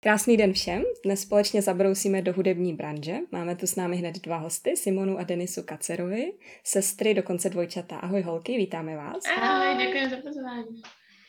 [0.00, 0.82] Krásný den všem.
[1.04, 3.16] Dnes společně zabrousíme do hudební branže.
[3.32, 6.32] Máme tu s námi hned dva hosty, Simonu a Denisu Kacerovi,
[6.64, 7.96] sestry, dokonce dvojčata.
[7.96, 9.22] Ahoj holky, vítáme vás.
[9.42, 10.82] Ahoj, děkuji za pozvání.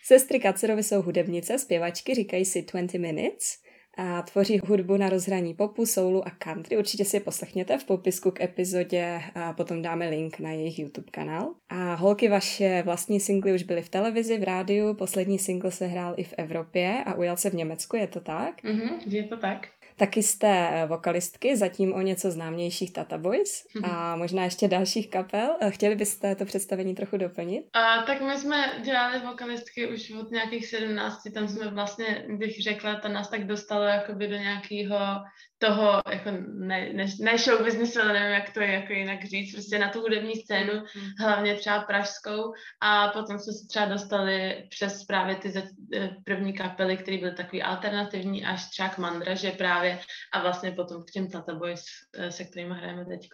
[0.04, 3.58] Sestry Kacerovi jsou hudebnice, zpěvačky, říkají si 20 Minutes
[4.00, 6.78] a tvoří hudbu na rozhraní popu, soulu a country.
[6.78, 11.12] Určitě si je poslechněte v popisku k epizodě a potom dáme link na jejich YouTube
[11.12, 11.54] kanál.
[11.70, 16.14] A holky, vaše vlastní singly už byly v televizi, v rádiu, poslední single se hrál
[16.18, 18.64] i v Evropě a ujal se v Německu, je to tak?
[18.64, 19.68] Mhm, je to tak.
[20.00, 25.56] Taky jste eh, vokalistky, zatím o něco známějších Tata Boys a možná ještě dalších kapel.
[25.62, 27.66] Eh, chtěli byste to představení trochu doplnit?
[27.74, 32.96] A, tak my jsme dělali vokalistky už od nějakých 17, tam jsme vlastně, bych řekla,
[32.96, 34.98] to nás tak dostalo jakoby do nějakého
[35.60, 39.54] toho, jako ne, ne, ne show business, ale nevím, jak to je jako jinak říct,
[39.54, 41.10] prostě na tu hudební scénu, mm.
[41.20, 45.54] hlavně třeba pražskou a potom jsme se třeba dostali přes právě ty
[45.96, 50.00] eh, první kapely, které byly takový alternativní, až třeba k Mandraže právě
[50.34, 51.84] a vlastně potom k těm Tata Boys,
[52.18, 53.30] eh, se kterými hrajeme teď.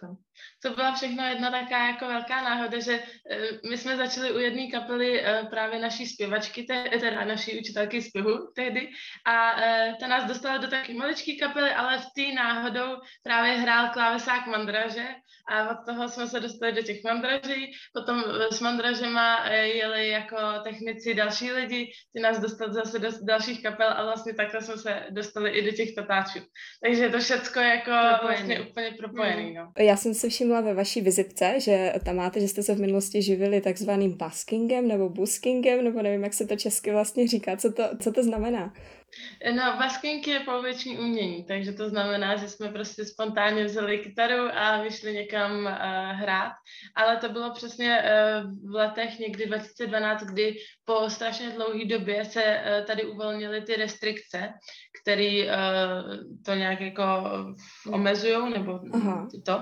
[0.62, 4.66] To byla všechno jedna taká jako velká náhoda, že eh, my jsme začali u jedné
[4.66, 6.62] kapely právě naší zpěvačky,
[7.00, 8.88] teda naší učitelky zpěvu tehdy
[9.26, 9.54] a
[10.00, 15.06] ta nás dostala do taky maličké kapely, ale v té náhodou právě hrál klávesák mandraže
[15.48, 20.36] a od toho jsme se dostali do těch mandraží, potom s mandražema eh, jeli jako
[20.64, 25.02] technici další lidi, ty nás dostali zase do dalších kapel a vlastně takhle jsme se
[25.10, 26.38] dostali i do těch tatáčů.
[26.84, 28.20] Takže to všecko jako propojený.
[28.20, 29.54] vlastně úplně propojený.
[29.54, 29.72] No.
[29.78, 33.22] Já jsem si všimla ve vaší vizitce, že tam máte, že jste se v minulosti
[33.22, 37.82] živili takzvaným baskingem nebo buskingem, nebo nevím, jak se to česky vlastně říká, co to,
[38.00, 38.74] co to znamená.
[39.52, 44.82] No, basking je povětší umění, takže to znamená, že jsme prostě spontánně vzali kytaru a
[44.82, 45.72] vyšli někam uh,
[46.12, 46.52] hrát,
[46.96, 52.42] ale to bylo přesně uh, v letech někdy 2012, kdy po strašně dlouhé době se
[52.42, 54.52] uh, tady uvolnily ty restrikce,
[55.02, 57.04] které uh, to nějak jako
[57.92, 59.28] omezují, nebo Aha.
[59.46, 59.52] to.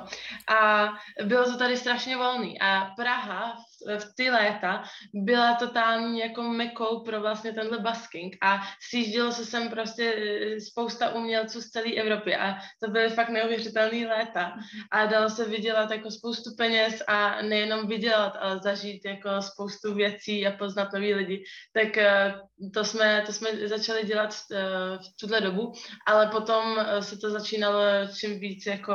[0.54, 0.91] A
[1.25, 3.56] bylo to tady strašně volný a Praha
[3.98, 4.84] v ty léta
[5.14, 11.14] byla totální jako mekou pro vlastně tenhle basking a sjíždělo se sem prostě e, spousta
[11.14, 14.52] umělců z celé Evropy a to byly fakt neuvěřitelné léta.
[14.90, 20.46] A dalo se vydělat jako spoustu peněz a nejenom vydělat, ale zažít jako spoustu věcí
[20.46, 22.34] a poznat nový lidi, tak e,
[22.74, 24.62] to jsme, to jsme začali dělat v, e,
[24.98, 25.72] v tuhle dobu,
[26.06, 27.80] ale potom se to začínalo
[28.18, 28.94] čím víc jako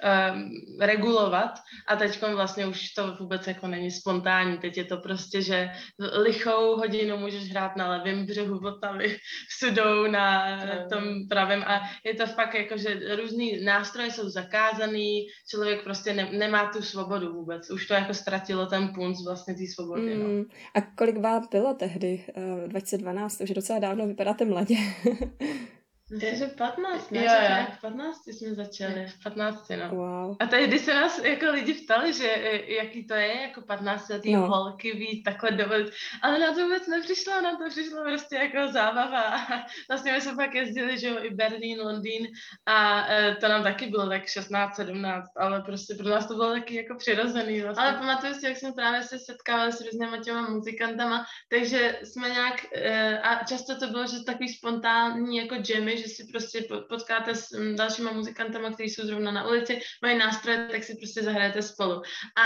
[0.00, 0.50] um,
[0.80, 1.50] regulovat
[1.88, 6.76] a teď vlastně už to vůbec jako není spontánní, teď je to prostě, že lichou
[6.76, 9.08] hodinu můžeš hrát na levém břehu Vltavy,
[9.48, 14.28] v Sudou na, na tom pravém a je to fakt jako, že různý nástroje jsou
[14.28, 19.54] zakázaný, člověk prostě ne, nemá tu svobodu vůbec, už to jako ztratilo ten punc vlastně
[19.54, 20.14] té svobody.
[20.14, 20.38] Mm.
[20.38, 20.44] No.
[20.74, 24.74] A kolik vám bylo tehdy, uh, 2012, už docela dávno vypadáte mladě.
[26.10, 27.24] Takže 15, ne?
[27.24, 27.66] Jo, jo.
[27.76, 29.88] v 15 jsme začali, v 15, no.
[29.96, 30.36] Wow.
[30.40, 34.32] A tehdy se nás jako lidi ptali, že e, jaký to je, jako 15 letý
[34.32, 34.46] no.
[34.46, 35.90] holky víc takhle dovolit,
[36.22, 39.46] ale na to vůbec nepřišlo, na to přišlo prostě jako zábava.
[39.88, 42.26] vlastně my jsme pak jezdili, že jo, i Berlín, Londýn
[42.66, 46.52] a e, to nám taky bylo tak 16, 17, ale prostě pro nás to bylo
[46.52, 47.84] taky jako přirozený vlastně.
[47.84, 52.66] Ale pamatuju si, jak jsme právě se setkávali s různýma těma muzikantama, takže jsme nějak,
[52.74, 57.50] e, a často to bylo, že takový spontánní jako jammy, že si prostě potkáte s
[57.58, 62.02] mm, dalšíma muzikantama, kteří jsou zrovna na ulici, mají nástroje, tak si prostě zahrajete spolu.
[62.36, 62.44] A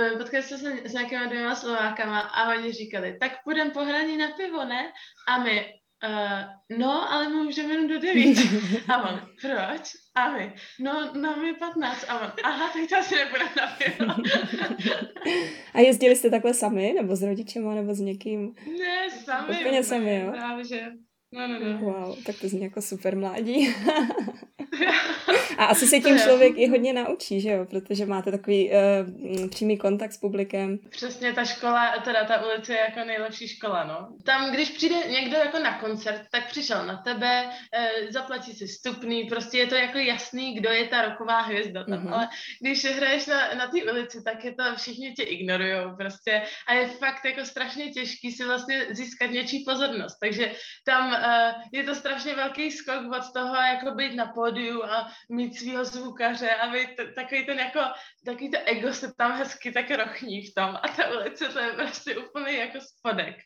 [0.00, 4.16] e, potkali jste se s nějakýma dvěma Slovákama a oni říkali, tak půjdeme po hraní
[4.16, 4.92] na pivo, ne?
[5.28, 5.66] A my,
[6.04, 8.38] Uh, no, ale můžeme jenom do 9.
[8.88, 9.90] A on, proč?
[10.14, 12.04] A my, no, nám je 15.
[12.08, 14.14] A on, aha, tak to asi nepůjdeme na pivo.
[15.74, 18.54] A jezdili jste takhle sami, nebo s rodičema, nebo s někým?
[18.78, 19.58] Ne, sami.
[19.60, 20.32] Úplně sami, jo?
[20.32, 20.86] Právě, že
[21.36, 21.78] No, no, no.
[21.78, 23.74] Wow, tak to zní jako super mládí.
[25.58, 27.64] A asi se tím člověk i hodně naučí, že jo?
[27.64, 30.78] Protože máte takový uh, přímý kontakt s publikem.
[30.90, 34.08] Přesně, ta škola, teda ta ulice je jako nejlepší škola, no.
[34.24, 39.24] Tam, když přijde někdo jako na koncert, tak přišel na tebe, uh, zaplatí si vstupný,
[39.24, 42.04] prostě je to jako jasný, kdo je ta roková hvězda tam.
[42.04, 42.14] Mm-hmm.
[42.14, 42.28] Ale
[42.60, 46.88] když hraješ na, na té ulici, tak je to, všichni tě ignorujou prostě a je
[46.88, 50.16] fakt jako strašně těžký si vlastně získat něčí pozornost.
[50.20, 50.52] Takže
[50.84, 51.25] tam uh,
[51.72, 56.50] je to strašně velký skok od toho, jako být na pódiu a mít svého zvukaře
[56.50, 57.80] a být t- takový ten jako,
[58.24, 61.72] takový to ego se tam hezky tak rochní v tom a ta ulice to je
[61.72, 63.36] prostě úplně jako spodek.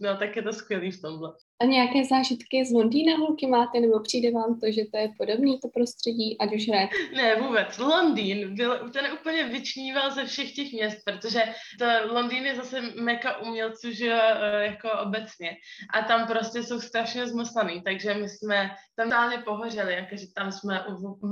[0.00, 1.32] No, tak je to skvělý v tomhle.
[1.62, 5.60] A nějaké zážitky z Londýna holky máte, nebo přijde vám to, že to je podobný
[5.60, 6.88] to prostředí, ať už hraje?
[7.16, 7.78] Ne, vůbec.
[7.78, 11.42] Londýn byl, ten úplně vyčníval ze všech těch měst, protože
[11.78, 14.18] to Londýn je zase meka umělců, že
[14.60, 15.56] jako obecně.
[15.94, 20.84] A tam prostě jsou strašně zmoslaný, takže my jsme tam totálně pohořeli, jakože tam jsme,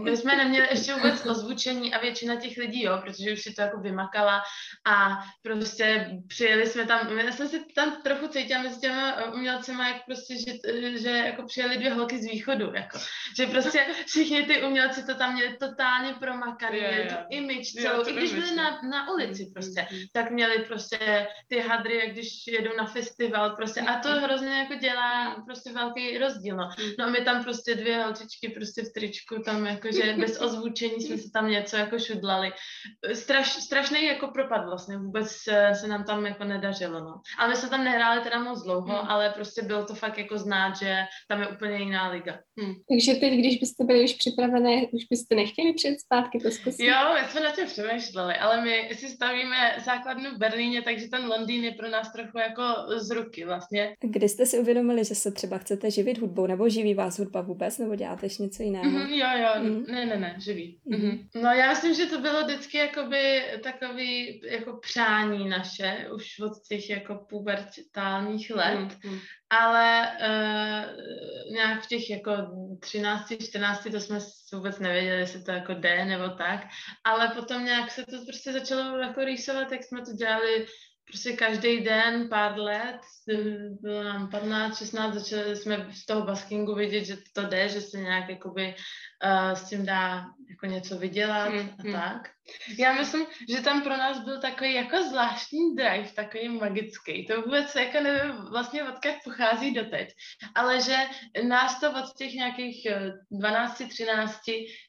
[0.03, 3.63] my jsme neměli ještě vůbec ozvučení a většina těch lidí, jo, protože už si to
[3.63, 4.43] jako vymakala
[4.87, 9.97] a prostě přijeli jsme tam, já jsem si tam trochu cítila mezi těma umělcema, jak
[9.97, 12.99] prostě, že, že jako přijeli dvě holky z východu, jako.
[13.37, 17.97] Že prostě všichni ty umělci to tam měli totálně promakaný, yeah, měli tu image celou,
[17.97, 20.07] jo, i když byli na, na ulici prostě, mm-hmm.
[20.13, 24.75] tak měli prostě ty hadry, jak když jedou na festival prostě a to hrozně jako
[24.75, 26.71] dělá prostě velký rozdíl, no.
[26.99, 31.19] No a my tam prostě dvě holčičky prostě v tričku tam jakože bez ozvučení jsme
[31.19, 32.53] se tam něco jako šudlali.
[33.13, 35.33] Straš, strašný jako propad vlastně, vůbec
[35.73, 37.21] se nám tam jako nedařilo, no.
[37.39, 39.09] Ale my jsme tam nehráli teda moc dlouho, mm.
[39.09, 40.97] ale prostě bylo to fakt jako znát, že
[41.29, 42.39] tam je úplně jiná liga.
[42.61, 42.75] Hmm.
[42.89, 46.85] Takže teď, když byste byli už připravené, už byste nechtěli přijet zpátky to zkusit?
[46.85, 51.27] Jo, my jsme na tím přemýšleli, ale my si stavíme základnu v Berlíně, takže ten
[51.27, 52.63] Londýn je pro nás trochu jako
[52.97, 53.97] z ruky vlastně.
[54.01, 57.79] Kdy jste si uvědomili, že se třeba chcete živit hudbou, nebo živí vás hudba vůbec,
[57.79, 58.91] nebo děláte ještě něco jiného?
[58.91, 59.85] Mm-hmm, jo, jo, mm.
[59.89, 60.79] ne, ne, ne, živí.
[60.87, 61.27] Mm-hmm.
[61.35, 66.91] No já myslím, že to bylo vždycky jakoby takový jako přání naše, už od těch
[66.91, 69.19] jako pubertálních let, mm-hmm
[69.61, 72.31] ale uh, nějak v těch jako
[72.81, 74.19] 13, 14, to jsme
[74.53, 76.61] vůbec nevěděli, jestli to jako jde nebo tak,
[77.05, 80.67] ale potom nějak se to prostě začalo jako rýsovat, jak jsme to dělali
[81.07, 83.01] prostě každý den pár let,
[83.81, 87.99] bylo nám 15, 16, začali jsme z toho baskingu vidět, že to jde, že se
[87.99, 88.75] nějak jakoby
[89.25, 90.25] uh, s tím dá
[90.55, 91.93] jako něco vydělat mm, a mm.
[91.93, 92.31] tak.
[92.79, 97.27] Já myslím, že tam pro nás byl takový jako zvláštní drive, takový magický.
[97.27, 100.09] To vůbec jako nevím vlastně odkud pochází doteď,
[100.55, 100.97] ale že
[101.49, 102.87] nás to od těch nějakých
[103.31, 104.41] 12, eh, 13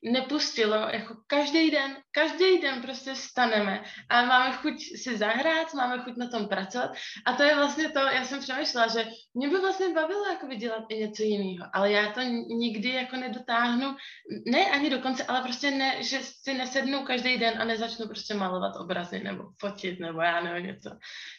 [0.03, 4.73] nepustilo, jako každý den, každý den prostě staneme a máme chuť
[5.03, 6.91] si zahrát, máme chuť na tom pracovat
[7.25, 10.83] a to je vlastně to, já jsem přemýšlela, že mě by vlastně bavilo jako dělat
[10.89, 13.95] i něco jiného, ale já to nikdy jako nedotáhnu,
[14.45, 18.75] ne ani dokonce, ale prostě ne, že si nesednu každý den a nezačnu prostě malovat
[18.75, 20.89] obrazy nebo fotit nebo já nevím něco.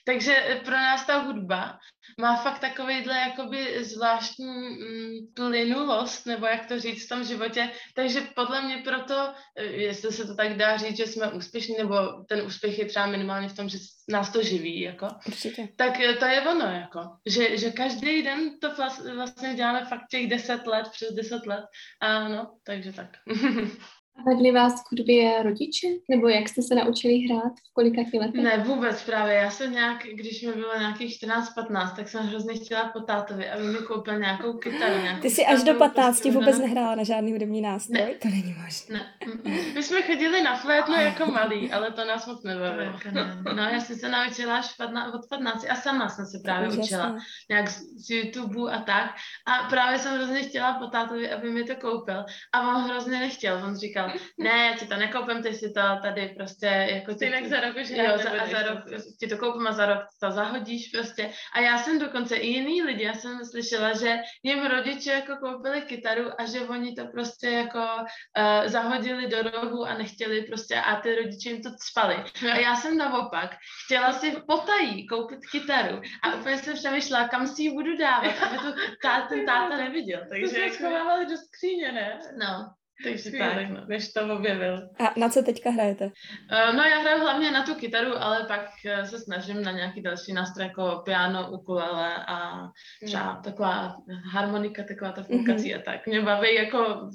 [0.04, 1.78] Takže pro nás ta hudba
[2.20, 8.20] má fakt takovýhle jakoby zvláštní mm, plynulost, nebo jak to říct v tom životě, takže
[8.36, 11.96] podle mě proto, eh, jestli se to tak dá říct, že jsme úspěšní, nebo
[12.28, 13.78] ten úspěch je třeba minimálně v tom, že
[14.08, 15.69] nás to živí, jako, Určitě.
[15.76, 18.69] tak eh, to je ono, jako, že, že každý den to
[19.14, 21.64] vlastně děláme fakt těch deset let, přes deset let,
[22.00, 23.08] ano, takže tak.
[24.24, 25.86] Vedli vás k hudbě rodiče?
[26.10, 27.52] Nebo jak jste se naučili hrát?
[27.70, 28.42] V kolika letech?
[28.42, 29.34] Ne, vůbec právě.
[29.34, 33.62] Já jsem nějak, když mi bylo nějakých 14-15, tak jsem hrozně chtěla po tátovi, aby
[33.62, 35.02] mi koupil nějakou kytaru.
[35.02, 37.98] Nějakou Ty jsi až do 15 vůbec nehrála na žádný hudební nástroj?
[37.98, 38.14] Ne.
[38.14, 39.06] To není možné.
[39.44, 39.52] Ne.
[39.74, 42.92] My jsme chodili na flétnu jako malý, ale to nás moc nebavilo.
[43.56, 44.74] No, já jsem se naučila až
[45.14, 47.16] od 15 a sama jsem se právě učila.
[47.50, 49.10] Nějak z YouTube a tak.
[49.46, 52.24] A právě jsem hrozně chtěla po tátovi, aby mi to koupil.
[52.52, 53.60] A on hrozně nechtěl.
[53.64, 57.25] On říkal, říkal, ne, já ti to nekoupím, ty si to tady prostě jako ty...
[57.25, 58.79] Jinak za rok už jo, za, a za rok
[59.20, 61.31] ti to koupím a za rok to zahodíš prostě.
[61.55, 65.82] A já jsem dokonce i jiný lidi, já jsem slyšela, že jim rodiče jako koupili
[65.82, 71.01] kytaru a že oni to prostě jako uh, zahodili do rohu a nechtěli prostě a
[71.01, 72.15] ty rodiče jim to spali.
[72.53, 77.63] A já jsem naopak chtěla si potají koupit kytaru a úplně jsem přemýšlela, kam si
[77.63, 80.20] ji budu dávat, aby to tá, ten táta neviděl.
[80.29, 80.75] Takže to jako...
[80.75, 82.19] schovávali do skříně, ne?
[82.39, 82.70] No,
[83.05, 84.88] takže tak, no, než to objevil.
[84.98, 86.05] A na co teďka hrajete?
[86.05, 88.67] Uh, no já hraju hlavně na tu kytaru, ale pak
[88.98, 92.69] uh, se snažím na nějaký další nástroj jako piano, ukulele a
[93.05, 93.43] třeba mm.
[93.43, 93.96] taková
[94.32, 95.79] harmonika, taková ta funkací mm-hmm.
[95.79, 96.06] a tak.
[96.06, 97.10] Mě baví jako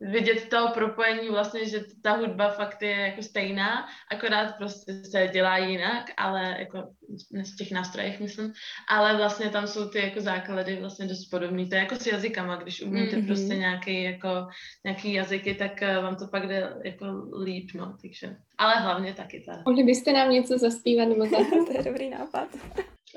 [0.00, 5.56] vidět to propojení vlastně, že ta hudba fakt je jako stejná, akorát prostě se dělá
[5.58, 6.78] jinak, ale jako
[7.42, 8.52] z těch nástrojech myslím,
[8.88, 11.68] ale vlastně tam jsou ty jako základy vlastně dost podobný.
[11.68, 13.26] To je jako s jazykama, když umíte mm-hmm.
[13.26, 14.28] prostě nějaký jako
[14.84, 17.06] nějaký jazyky, tak eh, vám to pak jde jako
[17.44, 18.36] líp, no, takže.
[18.58, 19.62] Ale hlavně taky ta.
[19.66, 21.66] Mohli byste nám něco zaspívat nebo zahrát?
[21.66, 22.48] to je dobrý nápad.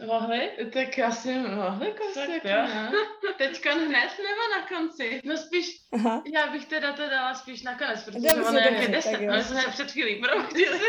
[0.07, 0.49] Mohli?
[0.73, 2.89] Tak asi mohli kousek, jo.
[3.37, 5.21] Teďka hned nebo na konci?
[5.25, 6.23] No spíš, Aha.
[6.33, 9.63] já bych teda to dala spíš na konec, protože dobře, ono je deset, no, jsme
[9.71, 10.79] před chvílí provodili.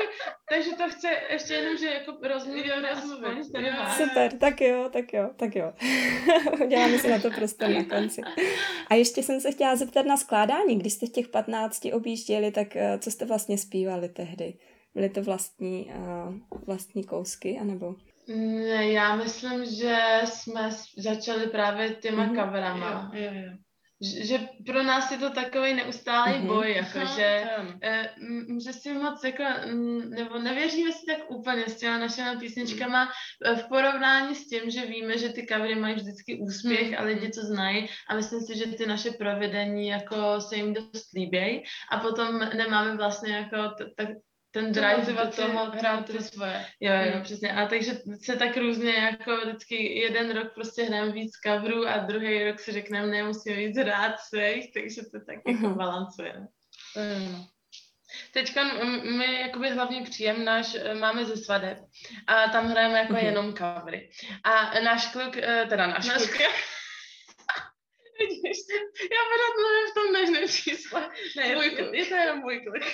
[0.48, 3.44] Takže to chce ještě jenom, že jako rozmluvit, rozmluvit.
[3.96, 5.72] Super, tak jo, tak jo, tak jo.
[6.64, 8.20] Uděláme si na to prostě na konci.
[8.88, 10.78] A ještě jsem se chtěla zeptat na skládání.
[10.78, 14.54] Když jste v těch 15 objížděli, tak eh, co jste vlastně zpívali tehdy?
[14.94, 17.94] Byly to vlastní, uh, vlastní kousky, anebo?
[18.28, 22.44] Ne, já myslím, že jsme začali právě těma mm-hmm.
[22.44, 23.10] coverama.
[23.14, 23.52] Jo, jo, jo.
[24.00, 26.46] Že, že pro nás je to takový neustálý mm-hmm.
[26.46, 27.44] boj, jako Aha, že,
[27.82, 28.08] eh,
[28.64, 29.42] že si moc jako,
[30.08, 33.08] nebo nevěříme si tak úplně s těma našimi písničkama
[33.44, 37.00] eh, v porovnání s tím, že víme, že ty covery mají vždycky úspěch mm-hmm.
[37.00, 41.12] a lidi to znají a myslím si, že ty naše provedení jako se jim dost
[41.14, 44.08] líbějí a potom nemáme vlastně jako t- tak
[44.54, 46.66] ten drive do toho hrát ty svoje.
[46.80, 47.22] Jo, jo, hmm.
[47.22, 47.52] přesně.
[47.52, 47.92] A takže
[48.22, 52.72] se tak různě jako vždycky jeden rok prostě hrajeme víc coverů a druhý rok si
[52.72, 55.76] řekneme, ne, musíme víc hrát svých, takže to tak jako uh-huh.
[55.76, 56.34] balancuje.
[56.96, 57.44] Mm.
[58.32, 58.64] Teďka
[59.18, 61.78] my jakoby hlavní příjem náš e, máme ze svadeb
[62.26, 63.24] a tam hrajeme jako uh-huh.
[63.24, 64.10] jenom covery.
[64.44, 66.42] A náš kluk, e, teda náš, náš kluk,
[68.18, 68.58] Vidíš,
[69.14, 71.10] já pořád mluvím v tom dnešním čísle.
[71.36, 72.74] Ne, můj kluk, je to jenom můj kluk.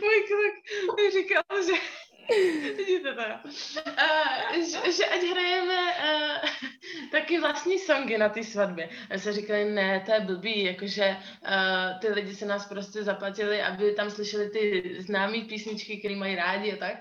[0.00, 0.54] můj kluk
[0.96, 1.72] mi říkal, že
[2.76, 6.48] Vidíte to, uh, že, že ať hrajeme uh,
[7.10, 8.88] taky vlastní songy na té svatbě.
[9.10, 13.62] A se říkali, ne, to je blbý, jakože uh, ty lidi se nás prostě zaplatili,
[13.62, 16.96] aby tam slyšeli ty známé písničky, které mají rádi a tak.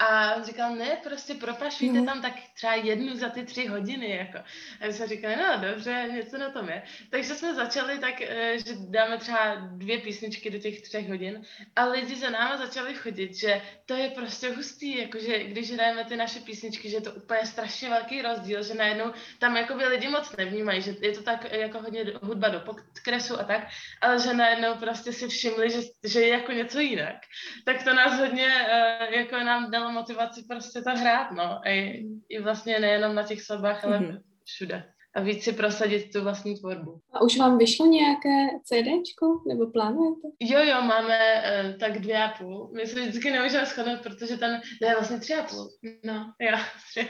[0.00, 2.06] A on říkal, ne, prostě propašujte mm.
[2.06, 4.38] tam tak třeba jednu za ty tři hodiny, jako.
[4.80, 6.82] A my jsme říkali, no dobře, něco na tom je.
[7.10, 11.42] Takže jsme začali tak, eh, že dáme třeba dvě písničky do těch třech hodin
[11.76, 16.16] a lidi za náma začali chodit, že to je prostě hustý, jakože když hrajeme ty
[16.16, 20.08] naše písničky, že je to úplně strašně velký rozdíl, že najednou tam jako by lidi
[20.08, 23.68] moc nevnímají, že je to tak jako hodně hudba do podkresu a tak,
[24.00, 27.16] ale že najednou prostě si všimli, že, že je jako něco jinak.
[27.64, 31.60] Tak to nás hodně eh, jako nám dalo motivaci prostě to hrát, no.
[31.66, 34.20] I, i vlastně nejenom na těch svatbách, ale mm-hmm.
[34.44, 34.84] všude.
[35.14, 37.00] A víc si prosadit tu vlastní tvorbu.
[37.12, 40.28] A už vám vyšlo nějaké CDčko, nebo plánujete?
[40.40, 42.70] Jo, jo, máme uh, tak dvě a půl.
[42.74, 45.68] My se vždycky nemůžeme shodnout, protože ten, je vlastně tři a půl.
[46.04, 46.58] No, jo,
[46.90, 47.08] tři.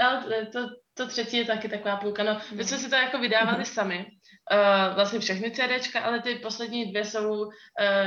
[0.00, 2.22] Ale to, to třetí je taky taková půlka.
[2.22, 3.74] No, my jsme si to jako vydávali mm-hmm.
[3.74, 4.06] sami.
[4.52, 7.50] Uh, vlastně všechny CDčka, ale ty poslední dvě jsou uh,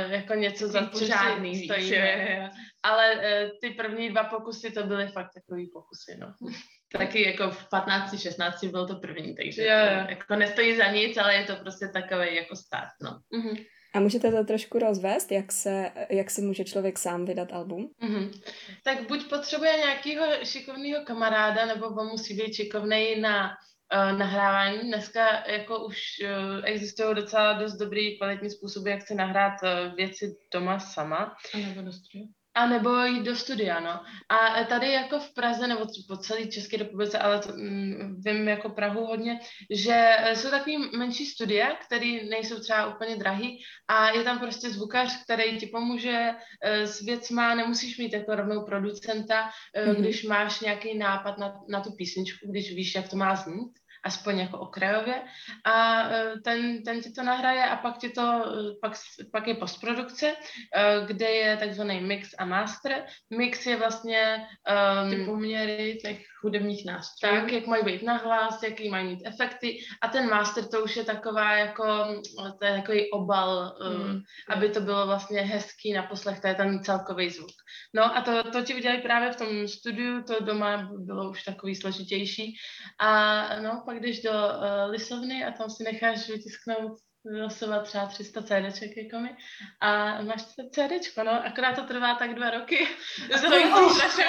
[0.08, 1.90] jako něco za co žádný stojí.
[1.90, 2.50] Je, je.
[2.84, 6.34] Ale uh, ty první dva pokusy to byly fakt takový pokusy, no.
[6.98, 10.04] Taky jako v 15, 16 byl to první, takže jo, jo.
[10.06, 13.20] To, jako nestojí za nic, ale je to prostě takový jako start, no.
[13.40, 13.66] Mm-hmm.
[13.96, 17.90] A můžete to trošku rozvést, jak se, jak se může člověk sám vydat album?
[18.04, 18.42] Mm-hmm.
[18.84, 23.54] Tak buď potřebuje nějakého šikovného kamaráda, nebo on musí být šikovný na uh,
[23.94, 24.80] nahrávání.
[24.88, 30.38] Dneska jako už uh, existují docela dost dobrý kvalitní způsoby, jak si nahrát uh, věci
[30.54, 31.36] doma sama.
[31.54, 32.26] A nebo do studia.
[32.56, 34.00] A nebo jít do studia, no.
[34.30, 38.70] A tady jako v Praze, nebo po celé České republice, ale to, mm, vím jako
[38.70, 39.40] Prahu hodně,
[39.72, 45.24] že jsou takový menší studia, které nejsou třeba úplně drahý a je tam prostě zvukař,
[45.24, 49.96] který ti pomůže uh, s věcma, nemusíš mít jako rovnou producenta, mm-hmm.
[49.96, 54.40] když máš nějaký nápad na, na tu písničku, když víš, jak to má znít aspoň
[54.40, 55.22] jako okrajově
[55.64, 58.94] a e, ten, ten ti to nahraje a pak ti to, e, pak,
[59.32, 60.36] pak je postprodukce, e,
[61.06, 63.06] kde je takzvaný mix a master.
[63.38, 64.48] Mix je vlastně
[65.04, 69.26] um, ty poměry těch hudebních nástrojů, tak, jak mají být na hlas, jaký mají mít
[69.26, 71.86] efekty a ten master to už je taková jako,
[72.60, 74.20] to je takový obal, mm.
[74.50, 77.52] aby to bylo vlastně hezký na poslech, to je ten celkový zvuk.
[77.94, 81.76] No a to, to ti udělají právě v tom studiu, to doma bylo už takový
[81.76, 82.54] složitější
[83.00, 83.10] a
[83.62, 88.98] no, pak jdeš do uh, lisovny a tam si necháš vytisknout vylosovat třeba 300 CDček
[88.98, 89.36] jako my
[89.82, 92.88] a máš CDčko, no, akorát to trvá tak dva roky.
[93.50, 94.26] Zajímavý strašně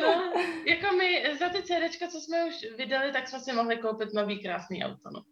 [0.00, 0.32] no,
[0.66, 4.42] jako my za ty CDčka, co jsme už vydali, tak jsme si mohli koupit nový
[4.42, 5.22] krásný auto, no.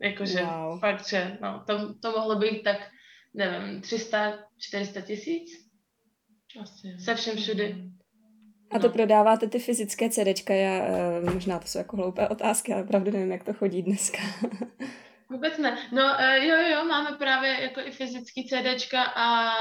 [0.00, 0.80] Jakože wow.
[0.80, 2.76] fakt, že no, to, to mohlo být tak,
[3.34, 5.50] nevím, 300, 400 tisíc.
[6.62, 6.96] Asi.
[6.98, 7.93] Se všem všudy.
[8.74, 8.92] A to no.
[8.92, 13.32] prodáváte ty fyzické CDčka, já, eh, možná to jsou jako hloupé otázky, ale opravdu nevím,
[13.32, 14.18] jak to chodí dneska.
[15.30, 15.78] Vůbec ne.
[15.92, 19.54] No uh, jo, jo, máme právě jako i fyzický CDčka a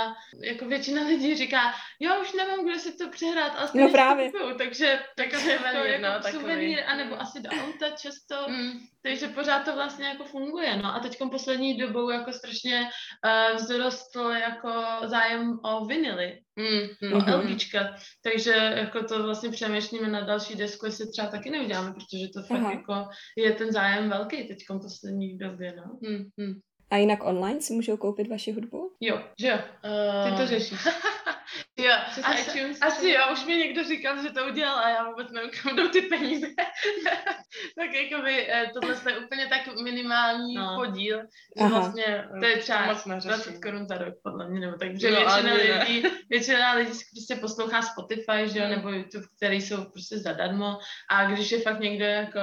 [0.44, 4.32] jako většina lidí říká, jo, už nevím, kde si to přehrát, ale no právě.
[4.32, 8.80] Kupuju, takže tak souvenýr, jako, jako suvenýr, anebo asi do auta často, mm.
[9.04, 14.20] Takže pořád to vlastně jako funguje, no a teď poslední dobou jako strašně uh, vzrostl
[14.20, 14.72] jako
[15.06, 17.52] zájem o vinily, mm, mm, o mm-hmm.
[17.52, 22.42] LPčka, takže jako to vlastně přemýšlíme na další desku, jestli třeba taky neuděláme, protože to
[22.42, 22.72] fakt Aha.
[22.72, 26.10] jako je ten zájem velký teď poslední době, no.
[26.10, 26.54] Mm, mm.
[26.90, 28.92] A jinak online si můžou koupit vaši hudbu?
[29.00, 29.58] Jo, že jo.
[29.58, 30.32] Uh...
[30.32, 30.80] Ty to řešíš.
[31.78, 35.52] jo, asi, asi jo, už mi někdo říkal, že to udělal a já vůbec nevím,
[35.64, 36.48] kam jdou ty peníze.
[37.78, 40.76] tak jako by eh, tohle je úplně tak minimální no.
[40.86, 41.20] podíl,
[41.58, 41.80] že Aha.
[41.80, 46.04] vlastně to je třeba 20 korun za rok, podle mě, nebo takže no, většina lidí,
[46.30, 50.78] většina lidí prostě poslouchá Spotify, že jo, nebo YouTube, který jsou prostě zadarmo
[51.10, 52.40] a když je fakt někdo jako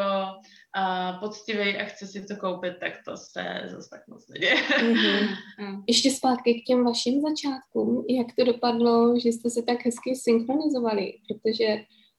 [0.75, 4.55] a poctivý a chce si to koupit, tak to se zase tak moc neděje.
[4.55, 5.85] Mm-hmm.
[5.87, 8.05] Ještě zpátky k těm vašim začátkům.
[8.09, 11.13] Jak to dopadlo, že jste se tak hezky synchronizovali?
[11.29, 11.67] Protože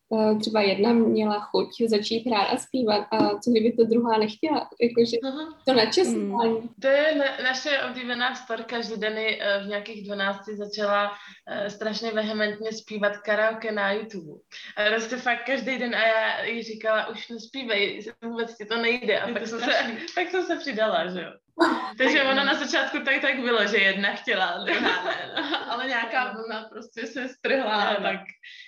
[0.10, 4.70] uh, třeba jedna měla chuť začít hrát a zpívat a co kdyby to druhá nechtěla?
[4.82, 5.18] Jakože
[5.66, 6.54] to načasování.
[6.54, 6.70] Mm.
[6.82, 12.12] To je na, naše oblíbená storka, že Dany uh, v nějakých 12 začala uh, strašně
[12.12, 14.42] vehementně zpívat karaoke na YouTube.
[14.78, 19.20] A prostě fakt každý den a já jí říkala, už nespívej, vůbec ti to nejde.
[19.20, 19.72] A tak jsem, se,
[20.16, 21.32] tak jsem se přidala, že jo.
[21.98, 25.34] Takže ono na začátku tak, tak bylo, že jedna chtěla, druhá ne.
[25.36, 25.72] No.
[25.72, 28.20] Ale nějaká vlna prostě se strhla a tak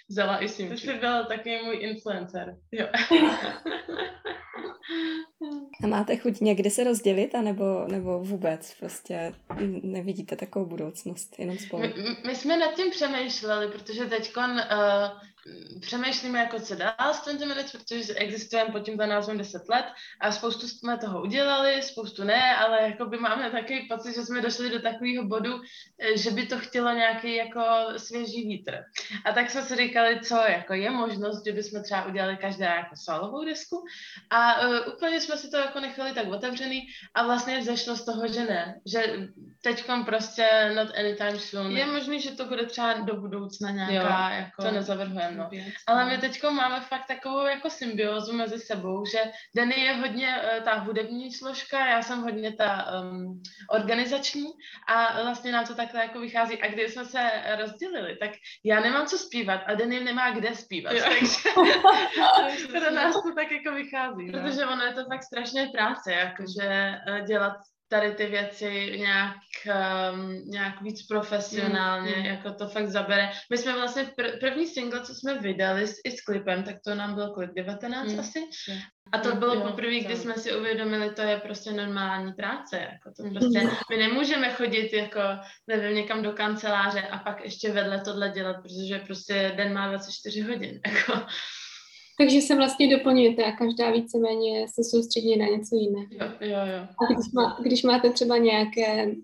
[0.09, 0.85] vzala i Simči.
[0.85, 2.55] To jsi byl takový můj influencer.
[2.71, 2.87] Jo.
[5.83, 9.33] A máte chuť někdy se rozdělit, anebo, nebo vůbec prostě
[9.83, 11.81] nevidíte takovou budoucnost jenom spolu?
[11.81, 11.93] My,
[12.25, 14.51] my jsme nad tím přemýšleli, protože teď uh,
[15.81, 19.85] přemýšlíme, jako co dál s 20 minutes, protože existujeme pod tímto názvem 10 let
[20.21, 24.41] a spoustu jsme toho udělali, spoustu ne, ale jako by máme takový pocit, že jsme
[24.41, 25.61] došli do takového bodu,
[25.99, 27.63] eh, že by to chtělo nějaký jako
[27.97, 28.77] svěží vítr.
[29.25, 32.95] A tak jsme si říkali, co jako je možnost, že bychom třeba udělali každá jako
[32.95, 33.85] solovou desku
[34.29, 36.81] a uh, úplně jsme si to jako nechali tak otevřený
[37.13, 39.27] a vlastně vzešlo z toho, že ne, že
[39.63, 41.77] teďkom prostě not anytime soon.
[41.77, 44.61] Je možný, že to bude třeba do budoucna nějaká, jo, jako...
[44.61, 45.49] To nezavrhujeme no.
[45.87, 50.63] Ale my teď máme fakt takovou jako symbiózu mezi sebou, že Denny je hodně uh,
[50.63, 54.47] ta hudební složka, já jsem hodně ta um, organizační
[54.87, 56.61] a vlastně nám to takhle jako vychází.
[56.61, 58.31] A když jsme se rozdělili, tak
[58.63, 61.03] já nemám co zpívat a Denny nemá kde zpívat, jo.
[61.09, 61.49] takže
[62.79, 64.31] pro nás to tak jako vychází.
[64.31, 64.41] No.
[64.41, 67.53] Protože ono je to fakt strašně práce, jakože uh, dělat
[67.87, 69.37] tady ty věci nějak,
[70.13, 73.29] um, nějak víc profesionálně, mm, jako to fakt zabere.
[73.49, 76.95] My jsme vlastně pr- první single, co jsme vydali s, i s klipem, tak to
[76.95, 78.19] nám bylo kolik, 19 mm.
[78.19, 78.39] asi?
[79.11, 83.23] A to bylo poprvé, kdy jsme si uvědomili, to je prostě normální práce, jako to
[83.23, 83.33] mm.
[83.33, 85.19] prostě, my nemůžeme chodit jako,
[85.67, 90.41] nevím, někam do kanceláře a pak ještě vedle tohle dělat, protože prostě den má 24
[90.41, 91.25] hodin, jako.
[92.17, 96.07] Takže se vlastně doplňujete a každá víceméně se soustředí na něco jiného.
[96.11, 96.87] Jo, jo, jo.
[97.01, 99.15] A když, má, když máte třeba nějaké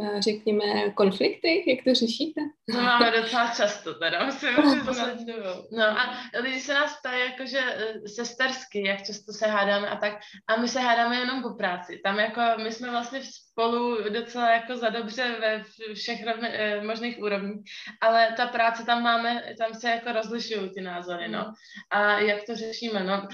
[0.00, 1.64] Eh, řekněme, konflikty?
[1.70, 2.40] Jak to řešíte?
[2.68, 4.84] No máme docela často teda, musím no.
[5.26, 5.68] dobou.
[5.72, 10.12] No a lidi se nás ptají jakože eh, sestersky, jak často se hádáme a tak.
[10.46, 12.00] A my se hádáme jenom po práci.
[12.04, 13.20] Tam jako my jsme vlastně
[13.52, 15.62] spolu docela jako za dobře ve
[15.94, 17.62] všech rovne, eh, možných úrovních,
[18.00, 21.52] ale ta práce tam máme, tam se jako rozlišují ty názory, no.
[21.90, 23.28] A jak to řešíme, no.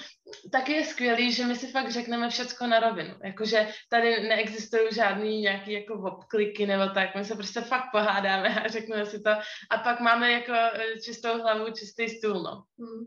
[0.52, 3.14] Taky je skvělý, že my si fakt řekneme všecko na rovinu.
[3.24, 7.14] Jakože tady neexistují žádný nějaký jako obkliky nebo tak.
[7.14, 9.30] My se prostě fakt pohádáme a řekneme si to.
[9.70, 12.62] A pak máme jako eh, čistou hlavu, čistý stůl, no.
[12.78, 13.06] Hmm.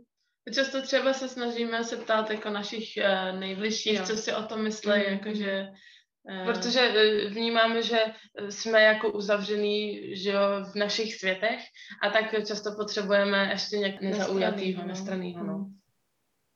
[0.53, 4.05] Často třeba se snažíme se ptát jako našich uh, nejbližších, jo.
[4.05, 5.13] co si o tom myslí, mm.
[5.13, 6.91] jakože uh, Protože
[7.29, 7.99] vnímáme, že
[8.49, 11.59] jsme jako uzavřený že jo, v našich světech
[12.03, 15.43] a tak často potřebujeme ještě nějak nezaujatýho, nestranýho.
[15.43, 15.67] No.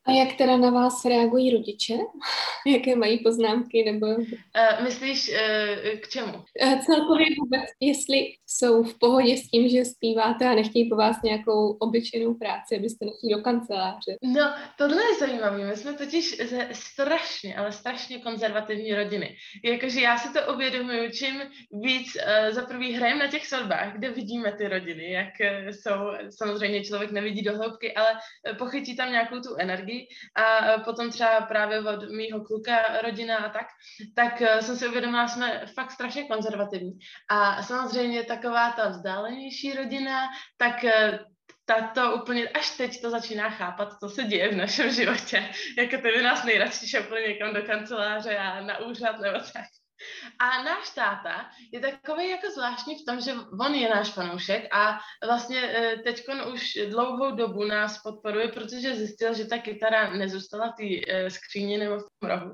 [0.08, 1.94] A jak teda na vás reagují rodiče?
[2.68, 3.92] Jaké mají poznámky?
[3.92, 4.08] Nebo...
[4.08, 6.34] Uh, myslíš, uh, k čemu?
[6.64, 11.22] Uh, celkově vůbec, jestli jsou v pohodě s tím, že zpíváte a nechtějí po vás
[11.22, 14.18] nějakou obyčejnou práci, abyste nešli do kanceláře.
[14.22, 15.68] No, tohle je zajímavé.
[15.68, 19.36] My jsme totiž ze strašně, ale strašně konzervativní rodiny.
[19.64, 21.42] Jakože já si to uvědomuju, čím
[21.84, 26.30] víc uh, za prvý hrajeme na těch svatbách, kde vidíme ty rodiny, jak uh, jsou,
[26.30, 28.10] samozřejmě člověk nevidí do hloubky, ale
[28.58, 29.95] pochytí tam nějakou tu energii
[30.36, 33.68] a uh, potom třeba právě od mýho kluka rodina a tak,
[34.16, 37.00] tak uh, jsem si uvědomila, že jsme fakt strašně konzervativní.
[37.30, 40.28] A samozřejmě tak taková ta vzdálenější rodina,
[40.58, 41.20] tak eh,
[41.66, 45.50] ta to úplně, až teď to začíná chápat, co se děje v našem životě.
[45.78, 49.66] Jako by nás nejradši šel někam do kanceláře a na úřad nebo tak.
[50.40, 55.00] A náš táta je takový jako zvláštní v tom, že on je náš fanoušek a
[55.26, 60.76] vlastně e, teď už dlouhou dobu nás podporuje, protože zjistil, že ta kytara nezůstala v
[60.76, 62.54] té e, skříni nebo v tom rohu.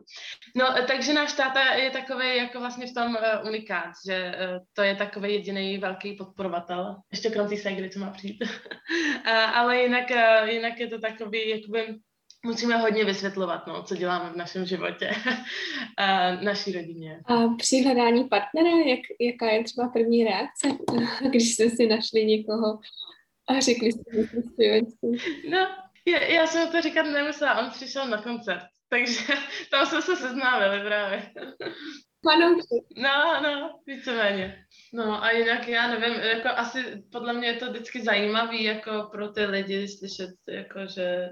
[0.55, 4.35] No, e, takže náš táta je takový jako vlastně v tom unikát, že
[4.73, 6.95] to je takový jediný velký podporovatel.
[7.11, 8.43] Ještě krom té segry, co má přijít.
[9.53, 10.09] ale jinak,
[10.45, 11.99] jinak je to takový jakoby
[12.45, 15.11] musíme hodně vysvětlovat, no, co děláme v našem životě,
[15.97, 17.21] a naší rodině.
[17.25, 20.67] A při hledání partnera, jak, jaká je třeba první reakce,
[21.29, 22.79] když jste si našli někoho
[23.47, 25.07] a řekli jste, že jste
[25.49, 25.67] No,
[26.07, 29.33] já, já jsem to říkat nemusela, on přišel na koncert, takže
[29.71, 31.31] tam jsme se seznámili právě.
[32.23, 32.83] Fanoušek.
[32.97, 34.65] No, no, víceméně.
[34.93, 39.27] No a jinak já nevím, jako asi podle mě je to vždycky zajímavý jako pro
[39.27, 41.29] ty lidi slyšet, jako že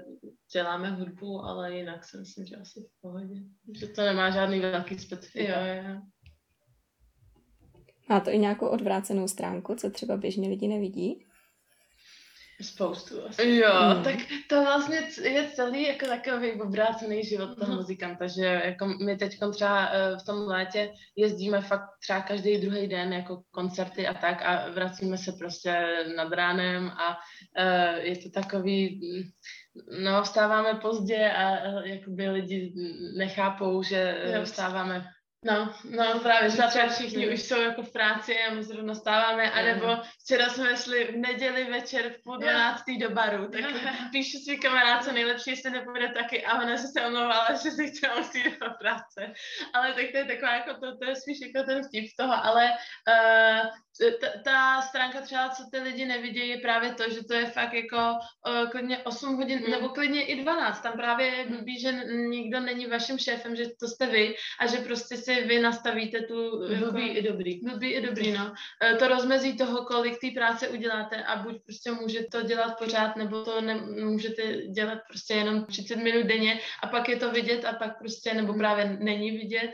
[0.52, 3.34] děláme hudbu, ale jinak si myslím, že asi v pohodě.
[3.78, 5.48] Že to nemá žádný velký specifik.
[5.48, 5.56] Jo,
[5.88, 6.00] jo.
[8.08, 11.26] Má to i nějakou odvrácenou stránku, co třeba běžně lidi nevidí?
[12.62, 13.48] Spoustu asi.
[13.48, 14.04] Jo, hmm.
[14.04, 14.14] tak
[14.48, 17.76] to vlastně je celý jako takový obrácený život toho hmm.
[17.76, 22.88] muzikanta, že jako my teď třeba eh, v tom létě jezdíme fakt třeba každý druhý
[22.88, 28.30] den jako koncerty a tak a vracíme se prostě nad ránem a uh, je to
[28.30, 29.00] takový,
[30.04, 32.74] no vstáváme pozdě a uh, jakoby lidi
[33.16, 35.06] nechápou, že vstáváme
[35.44, 39.50] No, no právě, že třeba všichni už jsou jako v práci a my zrovna stáváme,
[39.50, 43.60] anebo včera jsme šli v neděli večer v půl dvanáctý do baru, tak
[44.12, 48.18] píšu svý kamarádce nejlepší, jestli nepůjde taky a ona se se omlouvala, že si chtěla
[48.18, 49.32] musí do práce.
[49.74, 52.34] Ale tak to je taková jako to, to je spíš jako ten vtip z toho,
[52.44, 53.70] ale uh,
[54.20, 57.72] ta, ta stránka třeba, co ty lidi nevidějí, je právě to, že to je fakt
[57.72, 59.70] jako uh, klidně 8 hodin, mm.
[59.70, 60.80] nebo klidně i 12.
[60.80, 61.92] Tam právě je blbý, že
[62.28, 66.58] nikdo není vaším šéfem, že to jste vy a že prostě si vy nastavíte tu...
[66.78, 67.60] Blbý jako, i dobrý.
[67.62, 68.44] Blbý i dobrý, no.
[68.46, 73.16] Uh, to rozmezí toho, kolik té práce uděláte a buď prostě můžete to dělat pořád,
[73.16, 77.64] nebo to ne, můžete dělat prostě jenom 30 minut denně a pak je to vidět
[77.64, 79.70] a pak prostě, nebo právě není vidět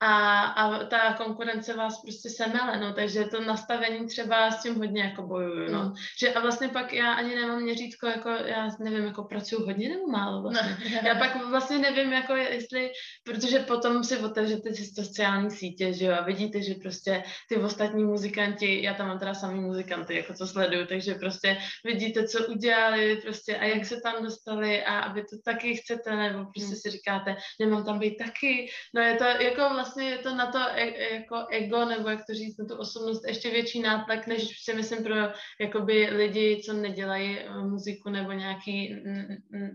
[0.00, 5.02] a, a ta konkurence vás prostě semele, no, takže to nastavení třeba s tím hodně
[5.02, 5.82] jako bojuju, no.
[5.84, 5.94] Mm.
[6.18, 10.06] Že a vlastně pak já ani nemám měřítko, jako já nevím, jako pracuju hodně nebo
[10.06, 10.78] málo vlastně.
[10.90, 10.96] No.
[11.08, 12.90] Já pak vlastně nevím, jako jestli,
[13.24, 18.04] protože potom si otevřete ty sociální sítě, že jo, a vidíte, že prostě ty ostatní
[18.04, 23.16] muzikanti, já tam mám teda samý muzikanty, jako co sleduju, takže prostě vidíte, co udělali,
[23.16, 26.76] prostě a jak se tam dostali a aby to taky chcete, nebo prostě mm.
[26.76, 30.46] si říkáte, nemám tam být taky, no je to jako vlastně vlastně je to na
[30.46, 34.64] to e- jako ego, nebo jak to říct, na tu osobnost ještě větší nátlak, než
[34.64, 35.14] si myslím pro
[35.60, 38.96] jakoby lidi, co nedělají eh, muziku nebo nějaký,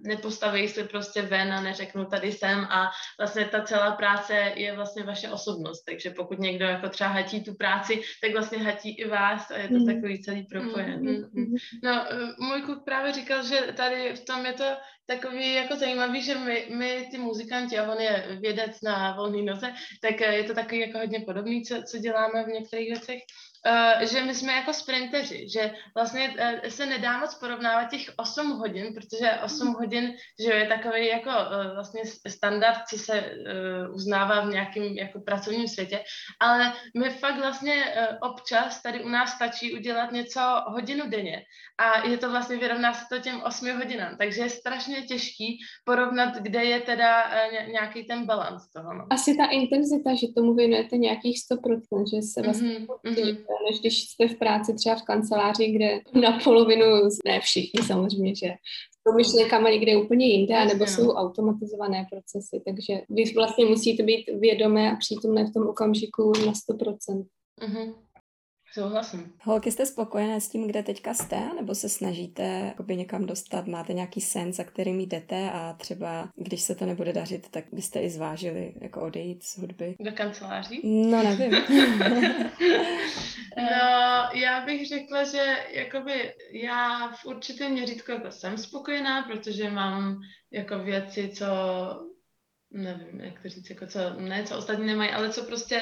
[0.03, 5.03] nepostaví se prostě ven a neřeknou tady jsem a vlastně ta celá práce je vlastně
[5.03, 9.51] vaše osobnost, takže pokud někdo jako třeba hatí tu práci, tak vlastně hatí i vás
[9.51, 9.85] a je to mm.
[9.85, 11.17] takový celý propojený.
[11.17, 14.65] Mm, mm, no, eh, můj kluk právě říkal, že tady v tom je to
[15.15, 19.73] takový jako zajímavý, že my, my ty muzikanti, a on je vědec na volné noze,
[20.01, 23.19] tak eh, je to takový jako hodně podobný, co, co děláme v některých věcech.
[23.67, 28.51] Uh, že my jsme jako sprinteři, že vlastně uh, se nedá moc porovnávat těch 8
[28.51, 29.75] hodin, protože 8 hmm.
[29.75, 30.13] hodin,
[30.45, 33.31] že je takový jako uh, vlastně standard, co se
[33.93, 36.03] uznává v nějakém jako pracovním světě,
[36.39, 37.83] ale my fakt vlastně
[38.21, 41.43] občas tady u nás stačí udělat něco hodinu denně
[41.77, 46.37] a je to vlastně vyrovná se to těm 8 hodinám, takže je strašně těžký porovnat,
[46.37, 47.23] kde je teda
[47.71, 48.93] nějaký ten balans toho.
[48.93, 49.05] No.
[49.09, 51.81] Asi ta intenzita, že tomu věnujete nějakých 100%,
[52.15, 56.85] že se vlastně mm-hmm než když jste v práci třeba v kanceláři, kde na polovinu,
[57.25, 58.47] ne všichni samozřejmě, že
[59.07, 61.13] jsou myšlenkama někde úplně jinde, nebo jsou no.
[61.13, 67.25] automatizované procesy, takže vy vlastně musíte být vědomé a přítomné v tom okamžiku na 100%.
[67.61, 67.93] Mm-hmm.
[68.73, 69.33] Souhlasím.
[69.43, 73.67] Holky, jste spokojené s tím, kde teďka jste, nebo se snažíte někam dostat?
[73.67, 77.99] Máte nějaký sen, za kterým jdete a třeba, když se to nebude dařit, tak byste
[77.99, 79.95] i zvážili jako odejít z hudby?
[79.99, 80.81] Do kanceláří?
[80.83, 81.51] No, nevím.
[83.57, 90.21] no, já bych řekla, že jakoby já v určitém měřítku jako jsem spokojená, protože mám
[90.51, 91.45] jako věci, co
[92.71, 95.81] nevím, jak to říct, jako co, ne, co ostatní nemají, ale co prostě,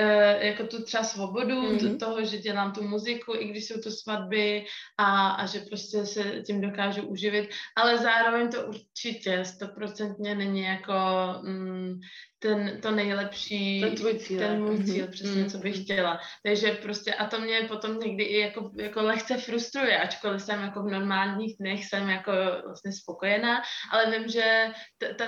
[0.00, 1.98] uh, jako tu třeba svobodu mm-hmm.
[1.98, 4.64] toho, že dělám tu muziku, i když jsou to svatby
[4.98, 10.94] a, a že prostě se tím dokážu uživit, ale zároveň to určitě stoprocentně není jako
[11.42, 12.00] mm,
[12.38, 15.10] ten, to nejlepší, ten tvůj cíl, ten můj cíl, mm-hmm.
[15.10, 15.84] přesně, co bych mhm.
[15.84, 16.20] chtěla.
[16.46, 20.82] Takže prostě, a to mě potom někdy i jako, jako lehce frustruje, ačkoliv jsem jako
[20.82, 22.32] v normálních dnech jsem jako
[22.64, 24.66] vlastně spokojená, ale vím, že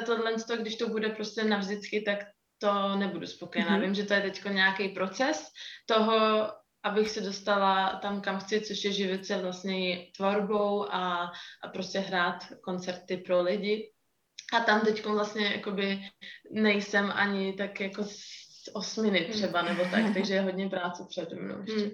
[0.06, 2.18] tohle, když to bude prostě navždycky, tak
[2.58, 3.78] to nebudu spokojená.
[3.78, 3.82] Mm-hmm.
[3.82, 5.46] Vím, že to je teď nějaký proces
[5.86, 6.48] toho,
[6.82, 11.32] abych se dostala tam, kam chci, což je živit se vlastně tvorbou a,
[11.64, 13.92] a prostě hrát koncerty pro lidi.
[14.52, 16.00] A tam teď vlastně jakoby
[16.50, 18.04] nejsem ani tak jako
[18.72, 21.54] osminy třeba nebo tak, takže je hodně práce před mnou.
[21.54, 21.90] Hmm.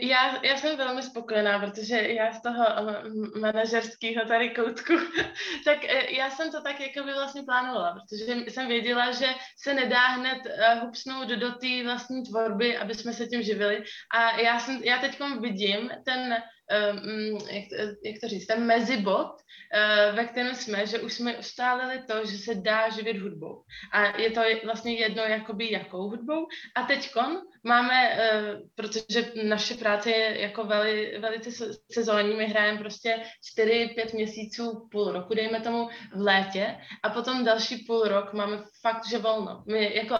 [0.00, 3.02] Já, já jsem velmi spokojená, protože já z toho eh,
[3.40, 4.92] manažerského tady koutku,
[5.64, 9.74] tak eh, já jsem to tak jako by vlastně plánovala, protože jsem věděla, že se
[9.74, 14.58] nedá hned eh, hupsnout do té vlastní tvorby, aby jsme se tím živili a já,
[14.58, 16.36] jsem, já teď vidím ten
[16.68, 17.64] um, jak,
[18.04, 22.38] jak to říct, ten mezibod, uh, ve kterém jsme, že už jsme ustálili to, že
[22.38, 23.64] se dá živit hudbou.
[23.92, 26.46] A je to vlastně jedno, jakoby jakou hudbou.
[26.74, 31.50] A teďkon máme, uh, protože naše práce je jako veli, velice
[31.92, 33.16] sezónní, my hrajeme prostě
[33.58, 39.08] 4-5 měsíců, půl roku, dejme tomu, v létě a potom další půl rok máme fakt,
[39.10, 39.64] že volno.
[39.66, 40.18] My, jako,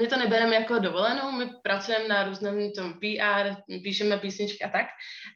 [0.00, 4.86] my to nebereme jako dovolenou, my pracujeme na různém tom PR, píšeme písničky a tak,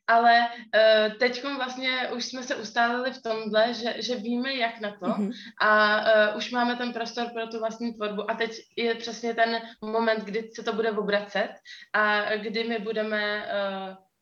[0.07, 4.91] ale uh, teď vlastně už jsme se ustálili v tomhle, že, že víme, jak na
[4.91, 5.31] to mm-hmm.
[5.61, 9.61] a uh, už máme ten prostor pro tu vlastní tvorbu a teď je přesně ten
[9.81, 11.51] moment, kdy se to bude obracet
[11.93, 13.47] a kdy my budeme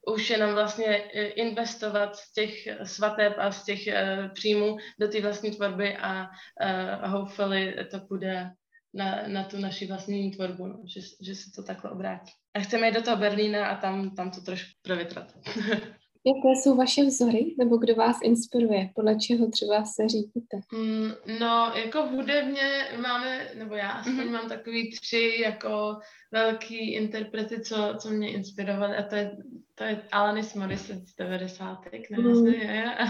[0.06, 5.20] uh, už jenom vlastně investovat z těch svateb a z těch uh, příjmů do té
[5.20, 8.50] vlastní tvorby a uh, hopefully to bude
[8.94, 12.32] na, na tu naši vlastní tvorbu, no, že, že se to takhle obrátí.
[12.54, 15.32] A chceme jít do toho Berlína a tam, tam to trošku provětrat.
[16.26, 18.90] Jaké jsou vaše vzory, nebo kdo vás inspiruje?
[18.94, 20.56] Podle čeho třeba se řídíte?
[20.72, 21.10] Mm,
[21.40, 24.30] no, jako hudebně máme, nebo já aspoň mm-hmm.
[24.30, 25.96] mám takový tři jako
[26.32, 29.36] velký interprety, co, co mě inspirovaly a to je,
[29.74, 31.78] to je Alanis Morissette z 90.
[32.10, 32.46] nevím, mm.
[32.46, 32.94] je.
[32.94, 33.04] A,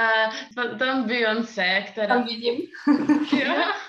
[0.00, 2.14] a potom Beyoncé, která...
[2.14, 2.60] A vidím.
[3.32, 3.54] jo,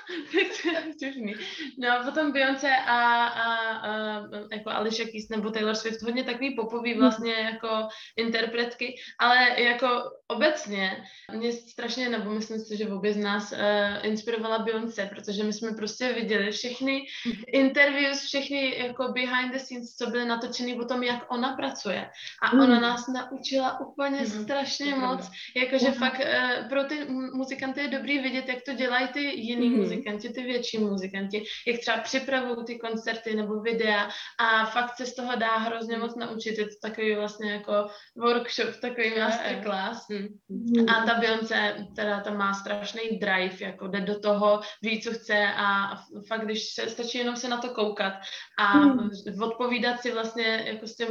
[0.93, 1.33] vtipný.
[1.79, 6.55] No a potom Beyoncé a, a, a jako Alicia Keys nebo Taylor Swift, hodně takový
[6.55, 6.99] popový mhm.
[6.99, 7.87] vlastně jako
[8.17, 9.87] interpretky, ale jako
[10.27, 13.57] obecně mě strašně, nebo myslím si, že obě z nás uh,
[14.05, 17.43] inspirovala Beyoncé, protože my jsme prostě viděli všechny mhm.
[17.47, 22.09] interviews, všechny jako behind the scenes, co byly natočený o tom, jak ona pracuje.
[22.41, 22.61] A mm.
[22.61, 24.25] ona nás naučila úplně mm.
[24.25, 25.31] strašně moc.
[25.55, 25.93] Jakože mm.
[25.93, 29.79] fakt uh, pro ty muzikanty je dobrý vidět, jak to dělají ty jiný mm.
[29.95, 35.15] Muzikanti, ty větší muzikanti, jak třeba připravují ty koncerty nebo videa a fakt se z
[35.15, 36.57] toho dá hrozně moc naučit.
[36.57, 40.07] Je to takový vlastně jako workshop, takový masterclass.
[40.09, 40.89] Mm.
[40.89, 45.47] A ta Beyoncé, teda ta má strašný drive, jako jde do toho, ví, co chce
[45.55, 45.95] a
[46.27, 48.13] fakt, když se, stačí jenom se na to koukat
[48.57, 49.09] a hmm.
[49.41, 51.07] odpovídat si vlastně jako s tím,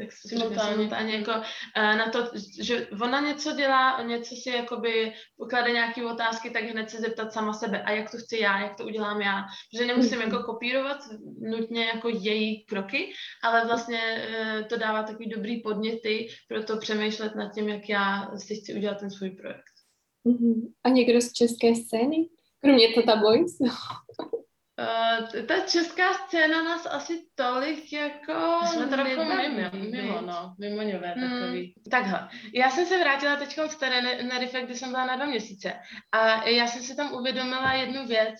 [0.00, 2.30] jak se simultánně, jako uh, na to,
[2.62, 7.52] že ona něco dělá, něco si jakoby poklade nějaké otázky, tak hned se zeptat sama
[7.52, 9.44] sebe a jak to chci já, jak to udělám já,
[9.78, 10.98] že nemusím jako kopírovat
[11.40, 13.12] nutně jako její kroky,
[13.42, 18.30] ale vlastně uh, to dává takový dobrý podněty pro to přemýšlet nad tím, jak já
[18.38, 19.74] si chci udělat ten svůj projekt.
[20.26, 20.72] Mm-hmm.
[20.84, 22.28] A někdo z české scény?
[22.60, 23.58] Kromě Tata Boys?
[24.78, 28.60] Uh, ta česká scéna nás asi tolik jako...
[28.66, 31.30] Jsme trochu mimo, mimo, no, mimoňové hmm.
[31.30, 31.74] takový.
[31.90, 35.72] Takhle, já jsem se vrátila teď z Tenerife, kde jsem byla na dva měsíce
[36.12, 38.34] a já jsem si tam uvědomila jednu věc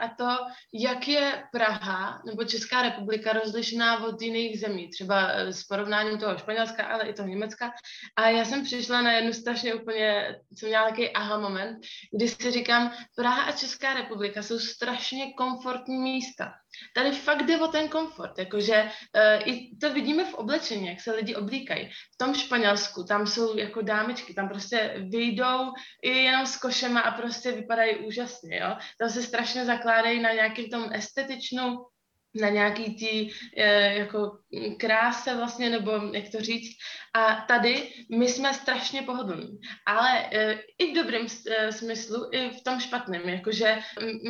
[0.00, 0.38] a to,
[0.74, 6.38] jak je Praha nebo Česká republika rozlišná od jiných zemí, třeba e, s porovnáním toho
[6.38, 7.72] Španělska, ale i toho Německa
[8.16, 11.78] a já jsem přišla na jednu strašně úplně, co měla takový aha moment,
[12.12, 16.52] kdy si říkám, Praha a Česká republika jsou strašně komfortní místa.
[16.94, 21.12] Tady fakt jde o ten komfort, jakože uh, i to vidíme v oblečení, jak se
[21.12, 21.90] lidi oblíkají.
[22.14, 27.20] V tom Španělsku, tam jsou jako dámečky, tam prostě vyjdou i jenom s košema a
[27.20, 28.76] prostě vypadají úžasně, jo.
[28.98, 31.86] Tam se strašně zakládají na nějakým tom estetičnou
[32.34, 34.38] na nějaký tý e, jako
[34.78, 36.76] kráse vlastně, nebo jak to říct.
[37.14, 37.88] A tady
[38.18, 43.28] my jsme strašně pohodlní, ale e, i v dobrém e, smyslu, i v tom špatném,
[43.28, 43.78] jakože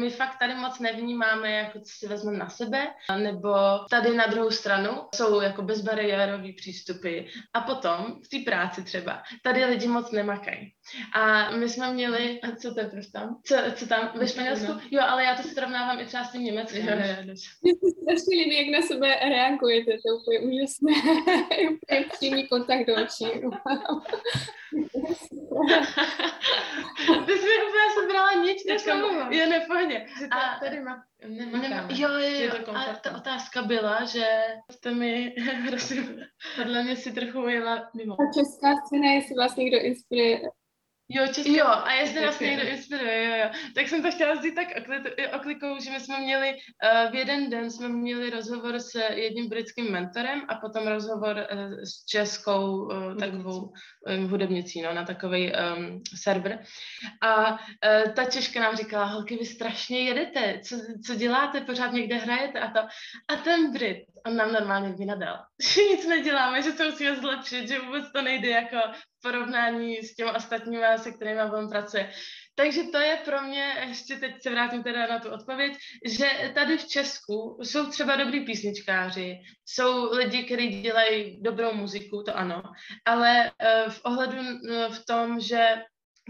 [0.00, 3.54] my fakt tady moc nevnímáme, jako co si vezmeme na sebe, nebo
[3.90, 7.20] tady na druhou stranu jsou jako bezbariérový přístupy.
[7.54, 10.72] A potom v té práci třeba, tady lidi moc nemakají.
[11.12, 13.40] A my jsme měli, a co to je proč tam?
[13.44, 14.10] Co, co tam?
[14.14, 14.72] Ve Španělsku?
[14.90, 16.88] Jo, ale já to srovnávám i třeba s tím Německem.
[16.88, 20.92] Jo, jo, Mě se strašně líbí, jak na sebe reagujete, to je úplně úžasné.
[21.72, 23.40] úplně přímý kontakt do očí.
[27.26, 28.94] Ty jsi úplně sebrala nič, teďka
[29.30, 30.06] je nepohodě.
[30.30, 32.74] A tady má Nemá, jo, jo, jo.
[32.74, 34.26] A ta otázka byla, že
[34.70, 36.02] jste mi hrozně,
[36.56, 38.14] podle mě si trochu jela mimo.
[38.14, 40.40] A česká scéna, jestli vás někdo inspiruje
[41.12, 41.52] Jo, česká.
[41.52, 43.50] Jo, a jestli nás někdo inspiruje, jo, jo.
[43.74, 44.68] Tak jsem to chtěla říct tak
[45.36, 49.92] oklikou, že my jsme měli, uh, v jeden den jsme měli rozhovor s jedním britským
[49.92, 53.72] mentorem a potom rozhovor uh, s českou uh, takovou
[54.18, 56.58] um, hudebnicí, no, na takový um, server.
[57.20, 57.58] A uh,
[58.14, 62.70] ta Češka nám říkala, holky, vy strašně jedete, co, co děláte, pořád někde hrajete a
[62.70, 62.80] to.
[63.28, 67.78] A ten Brit, on nám normálně vynadal, že nic neděláme, že to musíme zlepšit, že
[67.78, 68.76] vůbec to nejde jako
[69.22, 72.12] porovnání s těmi ostatními, se kterými on pracuje.
[72.54, 75.72] Takže to je pro mě, ještě teď se vrátím teda na tu odpověď,
[76.04, 82.36] že tady v Česku jsou třeba dobrý písničkáři, jsou lidi, kteří dělají dobrou muziku, to
[82.36, 82.62] ano,
[83.06, 85.82] ale uh, v ohledu uh, v tom, že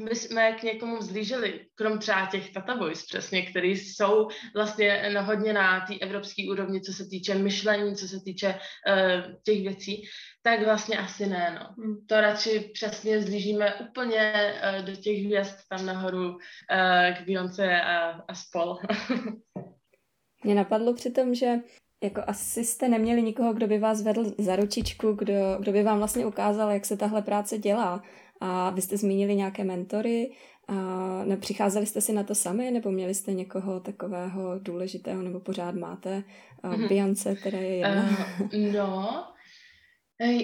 [0.04, 5.52] my jsme k někomu vzlíželi, krom třeba těch Tata Boys přesně, který jsou vlastně hodně
[5.52, 10.02] na té evropské úrovni, co se týče myšlení, co se týče uh, těch věcí,
[10.42, 11.84] tak vlastně asi ne, no.
[11.84, 12.06] Hmm.
[12.06, 14.32] To radši přesně zlížíme úplně
[14.78, 16.38] uh, do těch hvězd tam nahoru uh,
[17.18, 18.78] k Beyoncé a, a spol.
[20.44, 21.56] Mě napadlo při tom, že
[22.02, 25.98] jako asi jste neměli nikoho, kdo by vás vedl za ručičku, kdo, kdo by vám
[25.98, 28.02] vlastně ukázal, jak se tahle práce dělá.
[28.40, 30.30] A vy jste zmínili nějaké mentory,
[30.68, 35.74] a nepřicházeli jste si na to sami, nebo měli jste někoho takového důležitého, nebo pořád
[35.74, 36.22] máte
[36.64, 38.08] uh, Beyoncé, která je jedna?
[38.40, 39.24] Uh, no,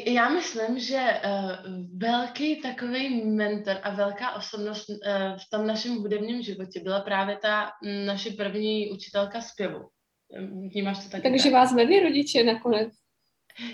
[0.06, 1.50] já myslím, že uh,
[1.98, 4.96] velký takový mentor a velká osobnost uh,
[5.37, 7.70] v tom našem hudebním životě byla právě ta
[8.06, 9.80] naše první učitelka zpěvu.
[10.72, 11.52] Vnímáš to taky Takže tak?
[11.52, 12.92] vás vedli rodiče nakonec?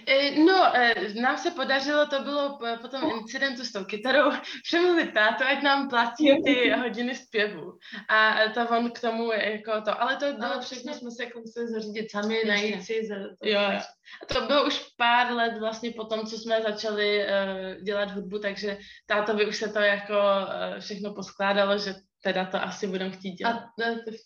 [0.07, 4.31] E, no, e, nám se podařilo, to bylo po tom incidentu s tou kytarou,
[4.65, 7.79] přemluvit tátu, ať nám platí ty hodiny zpěvu.
[8.09, 11.69] A to on k tomu jako to, ale to bylo všechno, jsme se jako museli
[11.69, 12.49] zařídit sami, Ještě.
[12.49, 13.07] najít si.
[13.07, 13.81] Za, to, jo, jo.
[14.23, 18.39] A to bylo už pár let vlastně po tom, co jsme začali uh, dělat hudbu,
[18.39, 23.33] takže tátovi už se to jako uh, všechno poskládalo, že teda to asi budeme chtít
[23.33, 23.57] dělat.
[23.57, 23.73] A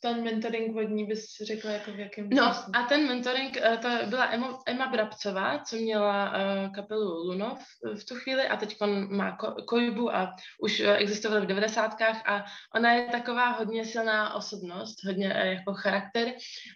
[0.02, 4.26] ten mentoring vodní bys řekla jako v jakém No a ten mentoring, eh, to byla
[4.32, 7.58] Emma, Emma Brabcová, co měla uh, kapelu Lunov
[8.00, 8.76] v tu chvíli a teď
[9.08, 15.04] má ko, Kojbu a už existovala v devadesátkách a ona je taková hodně silná osobnost,
[15.04, 16.32] hodně jako charakter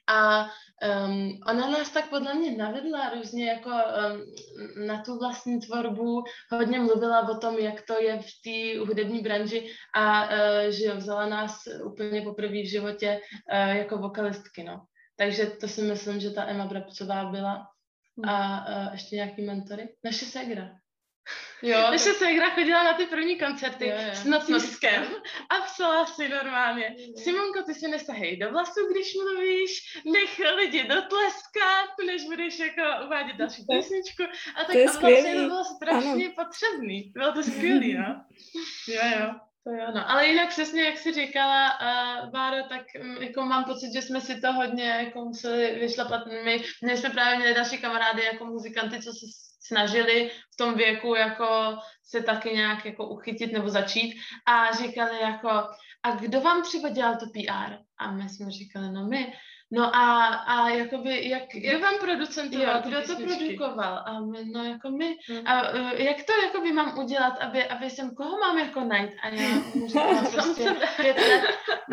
[0.09, 0.47] a
[1.07, 6.79] um, ona nás tak podle mě navedla různě jako um, na tu vlastní tvorbu, hodně
[6.79, 10.31] mluvila o tom, jak to je v té hudební branži a uh,
[10.69, 13.21] že vzala nás úplně poprvé v životě
[13.53, 14.85] uh, jako vokalistky, no.
[15.17, 17.67] Takže to si myslím, že ta Emma Brabcová byla.
[18.29, 19.89] A uh, ještě nějaký mentory.
[20.05, 20.80] Naše segra.
[21.63, 24.15] Jo, Naše segra chodila na ty první koncerty jo, jo.
[24.15, 25.05] s nocískem
[25.51, 26.97] a psala si normálně.
[27.25, 33.37] Simonko, ty si nesahej do vlasu, když mluvíš, nech lidi dotleskat, než budeš jako uvádět
[33.37, 34.23] další písničku.
[34.57, 36.35] A tak to, a vlastně to bylo strašně ano.
[36.45, 37.11] potřebný.
[37.15, 38.25] Bylo to skvělé, no.
[38.89, 39.35] Jo, jo.
[39.65, 40.11] To jo, no.
[40.11, 44.21] Ale jinak přesně, jak jsi říkala, uh, Báro, tak um, jako mám pocit, že jsme
[44.21, 46.27] si to hodně jako museli vyšlapat.
[46.45, 51.15] My, my jsme právě měli další kamarády jako muzikanty, co se snažili v tom věku
[51.15, 55.49] jako se taky nějak jako uchytit nebo začít a říkali jako,
[56.03, 57.79] a kdo vám třeba dělal to PR?
[57.99, 59.33] A my jsme říkali, no my.
[59.73, 64.03] No a, a jakoby, jak, kdo vám producentoval, kdo to produkoval?
[64.07, 65.17] A my, no jako my.
[65.29, 65.47] Hmm.
[65.47, 69.11] A uh, jak to jakoby mám udělat, aby, aby jsem, koho mám jako najít?
[69.23, 70.77] A já říkám, prostě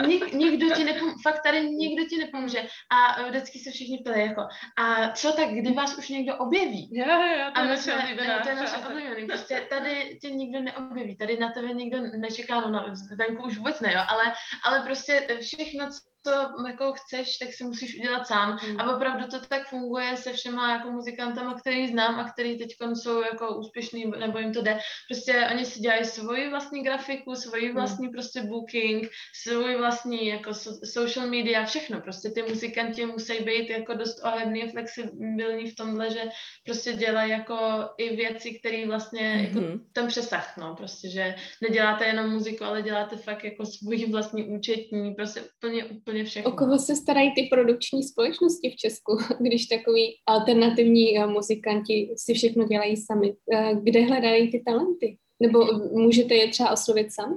[0.08, 2.68] nik, nikdo ti nepomůže, fakt tady nikdo ti nepomůže.
[2.90, 4.42] A uh, vždycky se všichni ptali jako,
[4.78, 6.90] a co tak, kdy vás už někdo objeví?
[6.92, 8.40] Jo, jo, to a je naše oblíbená.
[8.40, 9.28] To je naše oblíbený.
[9.28, 12.86] Prostě tady tě nikdo neobjeví, tady na tebe nikdo nečeká, no, no
[13.16, 14.24] venku už vůbec ne, jo, ale,
[14.64, 15.90] ale prostě všechno,
[16.24, 18.60] co jako chceš, tak si musíš udělat sám.
[18.68, 18.82] Mm.
[18.82, 23.22] A opravdu to tak funguje se všema jako muzikantama, který znám a který teď jsou
[23.22, 24.80] jako úspěšný, nebo jim to jde.
[25.10, 28.14] Prostě oni si dělají svoji vlastní grafiku, svoji vlastní mm.
[28.14, 29.10] prostě booking,
[29.44, 32.02] svůj vlastní jako so, social media, všechno.
[32.02, 36.24] Prostě ty muzikanti musí být jako dost ohledný a flexibilní v tomhle, že
[36.66, 37.58] prostě dělají jako
[37.98, 39.48] i věci, které vlastně mm-hmm.
[39.48, 39.86] jako mhm.
[39.94, 45.16] ten přesah, no, prostě, že neděláte jenom muziku, ale děláte fakt jako svůj vlastní účetní,
[45.16, 46.52] prostě úplně, úplně všechno.
[46.52, 52.34] O koho se starají ty produkční společnosti v Česku, když takový alternativní uh, muzikanti si
[52.34, 53.34] všechno dělají sami?
[53.34, 55.18] Uh, kde hledají ty talenty?
[55.40, 57.36] Nebo můžete je třeba oslovit sami?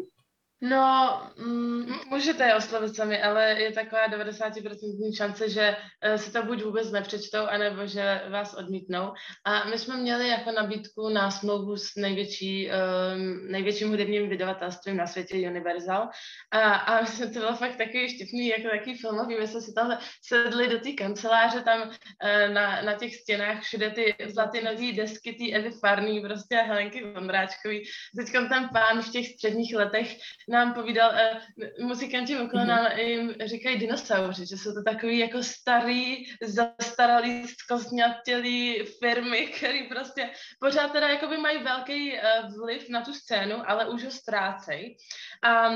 [0.62, 6.42] No, mm, můžete je oslovit sami, ale je taková 90% šance, že uh, si to
[6.42, 9.12] buď vůbec nepřečtou, anebo že vás odmítnou.
[9.44, 15.06] A my jsme měli jako nabídku na smlouvu s největší, um, největším hudebním vydavatelstvím na
[15.06, 16.08] světě Universal.
[16.50, 19.36] A, a to bylo fakt takový štipný, jako takový filmový.
[19.40, 23.90] My jsme si tam sedli do té kanceláře, tam uh, na, na těch stěnách všude
[23.90, 27.82] ty platinové desky, ty Evy Farný, prostě a Helenky Vondráčkový.
[28.16, 30.16] Teď ten pán v těch středních letech
[30.50, 32.98] nám povídal, uh, muzikanti okolo nám mm-hmm.
[32.98, 40.30] jim říkají dinosauři, že jsou to takový jako starý, zastaralý, zkostňatělý firmy, který prostě
[40.60, 42.18] pořád teda jakoby mají velký uh,
[42.64, 44.96] vliv na tu scénu, ale už ho ztrácejí.
[45.42, 45.70] A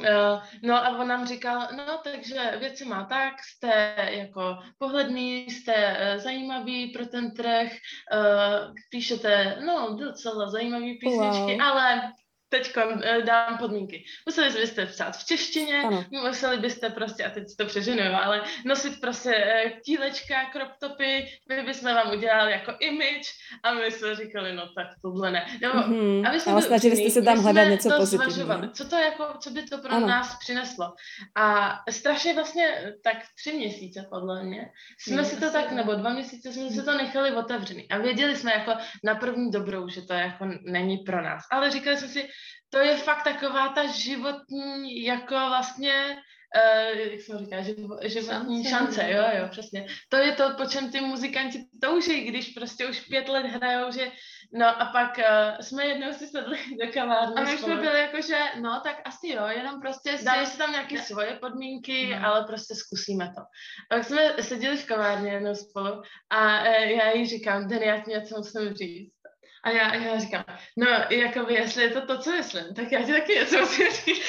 [0.00, 5.74] Uh, no a on nám říkal, no takže věci má tak, jste jako pohledný, jste
[5.74, 11.62] uh, zajímavý pro ten trh, uh, píšete, no docela zajímavý písničky, wow.
[11.62, 12.12] ale
[12.52, 12.72] teď
[13.02, 14.04] eh, dám podmínky.
[14.26, 16.04] Museli byste psát v češtině, ano.
[16.10, 21.62] museli byste prostě, a teď to přeženu, ale nosit prostě eh, tílečka, crop topy, my
[21.62, 23.28] bychom vám udělali jako image
[23.62, 25.46] a my jsme říkali, no tak tohle ne.
[25.60, 26.28] Nebo, mm-hmm.
[26.28, 28.68] aby jsme ale snažili jste se tam hledat něco pozitivního.
[28.72, 30.06] Co to jako, co by to pro ano.
[30.06, 30.92] nás přineslo.
[31.36, 35.24] A strašně vlastně tak tři měsíce podle mě jsme mm.
[35.24, 37.88] si to tak, nebo dva měsíce jsme si to nechali otevřený.
[37.88, 38.72] A věděli jsme jako
[39.04, 41.44] na první dobrou, že to jako není pro nás.
[41.50, 42.28] Ale říkali jsme si,
[42.72, 46.16] to je fakt taková ta životní, jako vlastně,
[46.56, 49.86] uh, jak jsem říká, životní šance, šance, jo, jo, přesně.
[50.08, 54.10] To je to, po čem ty muzikanti touží, když prostě už pět let hrajou, že
[54.54, 57.34] no a pak uh, jsme jednou si sedli do kavárny.
[57.34, 60.24] A my jsme byli jako, že no, tak asi jo, jenom prostě si...
[60.24, 61.02] Dáme si tam nějaké ne.
[61.02, 62.26] svoje podmínky, no.
[62.26, 63.40] ale prostě zkusíme to.
[63.40, 68.00] A pak jsme seděli v kavárně jednou spolu a uh, já jí říkám, Den, já
[68.00, 69.21] ti něco musím říct.
[69.62, 70.44] A já, já říkám,
[70.76, 74.22] no, jakoby, jestli je to to, co myslím, tak já ti taky něco musím říct.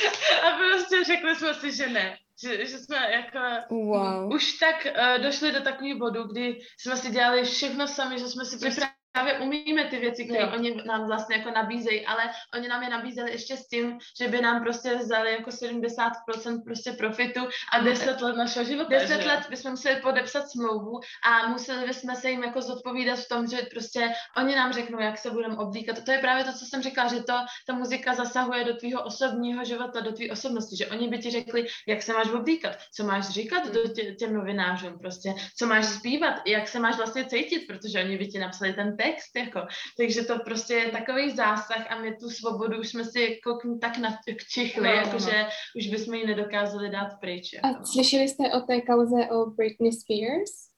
[0.44, 2.18] A prostě řekli jsme si, že ne.
[2.44, 3.40] Že, že jsme jako
[3.76, 4.34] wow.
[4.34, 8.46] už tak uh, došli do takového bodu, kdy jsme si dělali všechno sami, že jsme
[8.46, 8.82] si prostě
[9.14, 13.32] právě umíme ty věci, které oni nám vlastně jako nabízejí, ale oni nám je nabízeli
[13.32, 17.40] ještě s tím, že by nám prostě vzali jako 70% prostě profitu
[17.72, 18.90] a 10 let našeho života.
[18.90, 19.28] 10 že?
[19.28, 23.58] let bychom museli podepsat smlouvu a museli bychom se jim jako zodpovídat v tom, že
[23.72, 26.04] prostě oni nám řeknou, jak se budeme oblíkat.
[26.06, 27.34] To je právě to, co jsem říkala, že to,
[27.68, 31.68] ta muzika zasahuje do tvýho osobního života, do tvý osobnosti, že oni by ti řekli,
[31.88, 36.42] jak se máš oblíkat, co máš říkat do tě, těm novinářům prostě, co máš zpívat,
[36.46, 39.03] jak se máš vlastně cítit, protože oni by ti napsali ten text,
[39.36, 39.60] jako.
[39.98, 43.98] Takže to prostě je takový zásah a my tu svobodu už jsme si jako tak
[43.98, 45.50] nakčichli, no, jakože no.
[45.76, 47.54] už bychom ji nedokázali dát pryč.
[47.54, 47.68] Jako.
[47.68, 50.73] A slyšeli jste o té kauze o Britney Spears?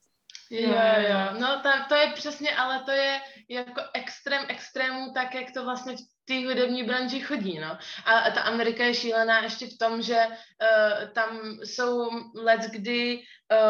[0.50, 0.70] Jo,
[1.08, 3.20] jo, no tam, to je přesně, ale to je
[3.50, 7.78] jako extrém extrémů, tak jak to vlastně v té hudební branži chodí, no.
[8.04, 13.22] A ta Amerika je šílená ještě v tom, že uh, tam jsou let, kdy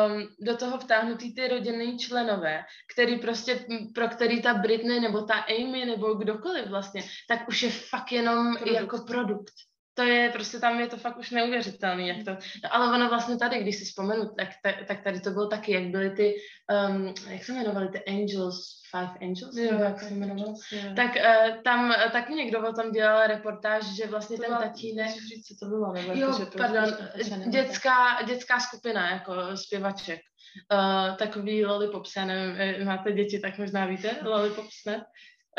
[0.09, 5.35] um, do toho vtáhnutý ty rodinný členové, který prostě, pro který ta Britney nebo ta
[5.35, 8.74] Amy nebo kdokoliv vlastně, tak už je fakt jenom produkt.
[8.74, 9.53] jako produkt
[9.97, 12.30] to je, prostě tam je to fakt už neuvěřitelný, jak to,
[12.64, 14.49] no, ale ono vlastně tady, když si vzpomenu, tak,
[14.86, 16.34] tak tady to bylo taky, jak byly ty,
[16.88, 20.55] um, jak se jmenovaly, ty Angels, Five Angels, jo, jak se jmenoval,
[20.97, 25.11] tak uh, tam uh, taky někdo o tom dělal reportáž, že vlastně to ten tatínek,
[25.11, 30.20] říct, co to bylo, nebo jo, jako, že pardon, prostě dětská, dětská skupina, jako zpěvaček,
[30.72, 35.05] uh, takový lollipopse, nevím, máte děti, tak možná víte, lollipops, ne?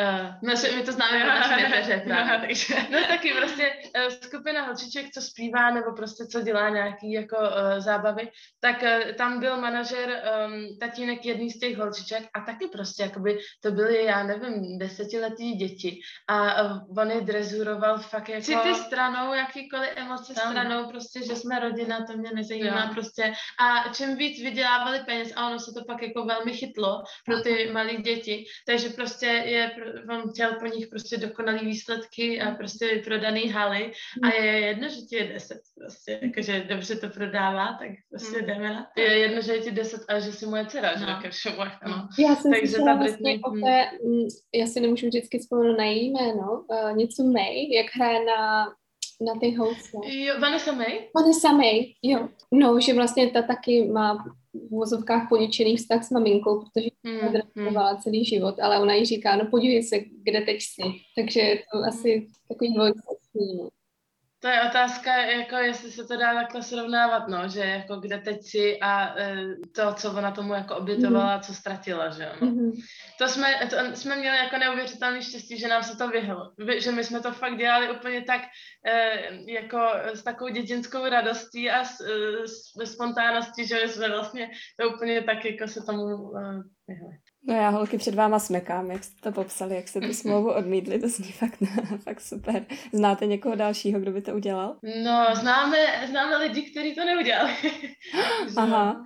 [0.01, 2.15] Uh, no, my to známe jako naši nepeře, no,
[2.47, 3.73] takže, no taky prostě
[4.05, 9.13] uh, skupina holčiček, co zpívá nebo prostě co dělá nějaký jako uh, zábavy, tak uh,
[9.13, 10.09] tam byl manažer
[10.47, 15.53] um, tatínek jedný z těch holčiček a taky prostě jakoby to byly, já nevím, desetiletí
[15.53, 18.63] děti a uh, on je drezuroval fakt jako...
[18.63, 20.51] ty stranou, jakýkoliv emoce tam.
[20.51, 22.93] stranou, prostě, že jsme rodina, to mě nezajímá jo.
[22.93, 27.41] prostě a čím víc vydělávali peněz a ono se to pak jako velmi chytlo pro
[27.41, 29.71] ty malé děti, takže prostě je
[30.09, 33.91] on chtěl po nich prostě dokonalý výsledky a prostě prodaný haly
[34.23, 38.47] a je jedno, že ti je deset prostě, jakože dobře to prodává, tak prostě hmm.
[38.47, 39.01] jdeme na to.
[39.01, 40.99] Je jedno, že je ti deset a že si moje dcera, no.
[40.99, 41.57] že ke všemu,
[41.87, 42.07] no.
[42.19, 46.09] Já jsem Takže ta vlastně o té, mm, já si nemůžu vždycky vzpomenout na její
[46.09, 48.67] jméno, uh, něco May, jak hraje na
[49.21, 50.13] na ty housle.
[50.13, 51.09] Jo, Vanessa May?
[51.15, 52.29] Vanessa May, jo.
[52.51, 54.13] No, že vlastně ta taky má
[54.53, 56.89] v vozovkách poničený vztah s maminkou, protože
[57.55, 57.97] hmm, hmm.
[58.03, 60.81] celý život, ale ona jí říká, no podívej se, kde teď jsi.
[61.15, 63.76] Takže je to asi takový dvojství.
[64.39, 68.37] To je otázka, jako jestli se to dá takhle srovnávat, no, že jako kde teď
[68.43, 71.41] si a e, to, co ona tomu jako obětovala, mm.
[71.41, 72.47] co ztratila, že no.
[72.47, 72.71] Mm.
[73.17, 77.03] To jsme, to jsme měli jako neuvěřitelný štěstí, že nám se to vyhlo, že my
[77.03, 78.41] jsme to fakt dělali úplně tak,
[78.85, 79.79] e, jako
[80.13, 85.45] s takovou dětinskou radostí a s, e, s spontánností, že jsme vlastně to úplně tak
[85.45, 87.17] jako se tomu e, vyhli.
[87.47, 90.99] No já holky před váma smekám, jak jste to popsali, jak jste tu smlouvu odmítli,
[90.99, 91.59] to zní fakt,
[92.03, 92.65] fakt super.
[92.93, 94.75] Znáte někoho dalšího, kdo by to udělal?
[95.03, 95.77] No, známe,
[96.07, 97.53] známe lidi, kteří to neudělali.
[98.57, 99.03] Aha.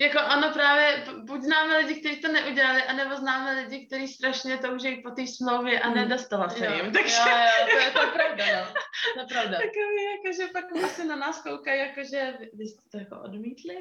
[0.00, 4.96] Jako ano, právě, buď známe lidi, kteří to neudělali, anebo známe lidi, kteří strašně touží
[4.96, 5.96] po té smlouvě a hmm.
[5.96, 6.92] nedostala se jim.
[6.92, 7.16] Takže...
[7.16, 8.72] Jo, jo, to je, to pravda, no.
[9.14, 9.58] To je pravda.
[9.66, 13.78] Takový, jakože pak asi na nás koukají, jakože vy, vy jste to jako odmítli,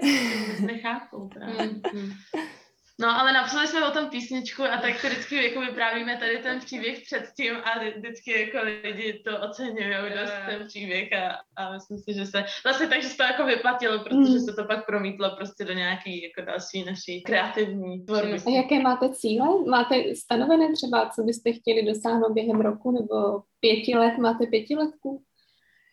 [0.66, 1.70] nechápou právě.
[3.00, 6.60] No, ale napsali jsme o tom písničku a tak to vždycky jako vyprávíme tady ten
[6.60, 12.14] příběh předtím a vždycky jako lidi to oceňují dost ten příběh a, a myslím si,
[12.14, 14.39] že se vlastně tak, že se to jako vyplatilo, protože mm.
[14.39, 18.38] se to pak promítlo prostě do nějaký jako další naší kreativní tvorby.
[18.48, 19.48] A jaké máte cíle?
[19.70, 24.18] Máte stanovené třeba, co byste chtěli dosáhnout během roku nebo pěti let?
[24.18, 25.24] Máte pětiletku?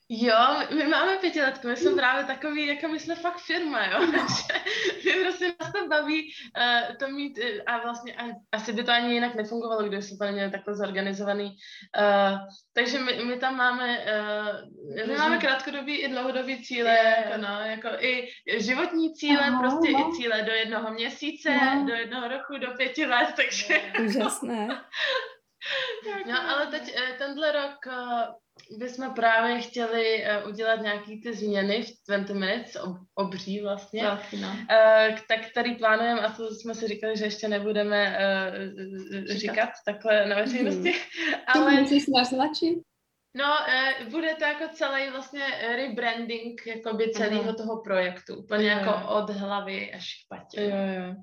[0.09, 0.37] Jo,
[0.77, 1.99] my máme pětiletku, my jsme hmm.
[1.99, 6.97] právě takový, jako my jsme fakt firma, jo, takže my prostě nás to baví uh,
[6.97, 10.25] to mít uh, a vlastně a, asi by to ani jinak nefungovalo, kdyby jsme to
[10.25, 11.45] neměli takhle zorganizovaný.
[11.45, 12.39] Uh,
[12.73, 17.27] takže my, my tam máme, uh, my máme krátkodobý i dlouhodobý cíle, yeah.
[17.27, 19.99] jako no, jako i životní cíle, Aha, prostě no.
[19.99, 21.87] i cíle do jednoho měsíce, no.
[21.87, 23.93] do jednoho roku, do pěti let, takže...
[24.05, 24.69] Úžasné.
[26.27, 27.79] no, ale teď tenhle rok
[28.79, 34.35] bychom právě chtěli uh, udělat nějaký ty změny v 20 minutes, ob, obří vlastně, tak,
[34.41, 34.49] no.
[35.29, 38.19] tak tady plánujeme a to jsme si říkali, že ještě nebudeme
[39.27, 39.39] říkat.
[39.39, 40.95] říkat takhle na veřejnosti.
[41.25, 41.63] Hmm.
[41.63, 41.75] ale...
[41.75, 42.79] To musíš naznačit?
[43.37, 43.57] No,
[44.11, 45.47] bude to jako celý vlastně
[45.77, 47.57] rebranding jakoby celého uh-huh.
[47.57, 48.79] toho projektu, úplně uh-huh.
[48.79, 50.63] jako od hlavy až k patě.
[50.63, 51.15] Jo, jo.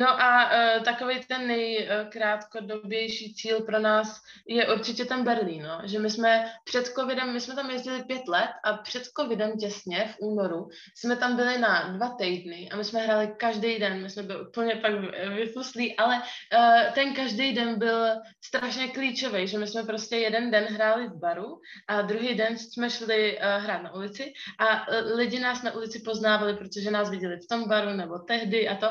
[0.00, 5.80] No a uh, takový ten nejkrátkodobější cíl pro nás je určitě ten Berlín, no.
[5.84, 10.14] že my jsme před covidem, my jsme tam jezdili pět let a před covidem těsně
[10.14, 14.10] v únoru jsme tam byli na dva týdny a my jsme hráli každý den, my
[14.10, 14.92] jsme byli úplně pak
[15.34, 16.22] vyfuslí, ale uh,
[16.94, 18.06] ten každý den byl
[18.44, 22.90] strašně klíčový, že my jsme prostě jeden den hráli v baru a druhý den jsme
[22.90, 27.48] šli uh, hrát na ulici a lidi nás na ulici poznávali, protože nás viděli v
[27.48, 28.86] tom baru nebo tehdy a to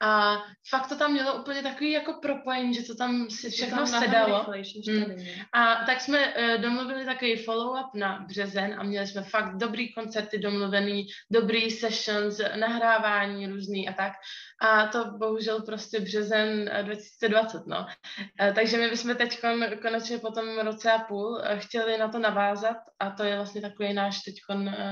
[0.00, 3.86] a fakt to tam mělo úplně takový jako propojení, že to tam si všechno tam
[3.86, 4.46] sedalo.
[4.88, 5.16] Hmm.
[5.52, 10.38] A tak jsme uh, domluvili takový follow-up na březen a měli jsme fakt dobrý koncerty
[10.38, 14.12] domluvený, dobrý sessions, nahrávání různý a tak.
[14.60, 17.86] A to bohužel prostě březen 2020, no.
[18.40, 19.40] Uh, takže my bychom teď
[19.82, 23.60] konečně po tom roce a půl uh, chtěli na to navázat a to je vlastně
[23.60, 24.34] takový náš teď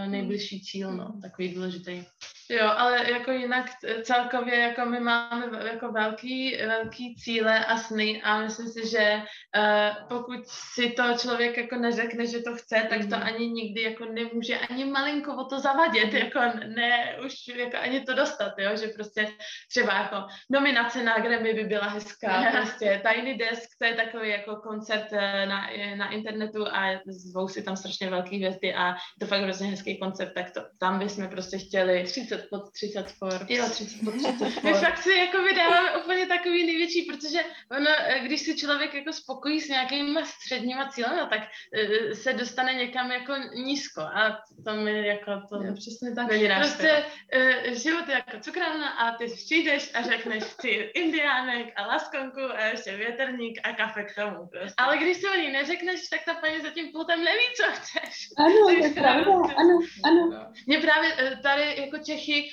[0.07, 2.05] nejbližší cíl, no, takový důležitý.
[2.51, 3.71] Jo, ale jako jinak
[4.03, 9.23] celkově jako my máme jako velký, velký cíle a sny a myslím si, že
[9.57, 13.23] uh, pokud si to člověk jako neřekne, že to chce, tak to mhm.
[13.23, 16.17] ani nikdy jako nemůže ani malinko o to zavadět, mm.
[16.17, 19.29] jako ne už jako ani to dostat, jo, že prostě
[19.71, 20.17] třeba jako
[20.51, 25.47] nominace na Grammy by byla hezká, prostě Tiny Desk, to je takový jako koncert eh,
[25.47, 25.67] na,
[25.97, 30.35] na internetu a zvou si tam strašně velký hvězdy a to fakt hrozně hezký koncert,
[30.35, 33.47] tak to, tam bychom prostě chtěli 30 pod 30 for.
[33.49, 34.65] Jo, 30 pod 30 for.
[34.65, 39.13] My fakt si jako vydáváme úplně takový největší, protože ono, eh, když si člověk jako
[39.13, 45.07] spokojí s nějakýma středníma cílem, tak uh, se dostane někam jako nízko a to mi
[45.07, 46.29] jako to jo, přesně tak.
[46.29, 47.05] není Prostě
[47.37, 52.65] uh, život je jako cukrárna a ty přijdeš a řekneš si indiánek a laskonku a
[52.65, 54.47] ještě větrník a kafe k tomu.
[54.47, 54.75] Prostě.
[54.77, 58.29] Ale když si o ní neřekneš, tak ta paní za tím pultem neví, co chceš.
[58.39, 60.31] Ano, to je pravda, ano, ano.
[60.31, 60.53] No.
[60.67, 62.49] Mě právě tady jako Čechy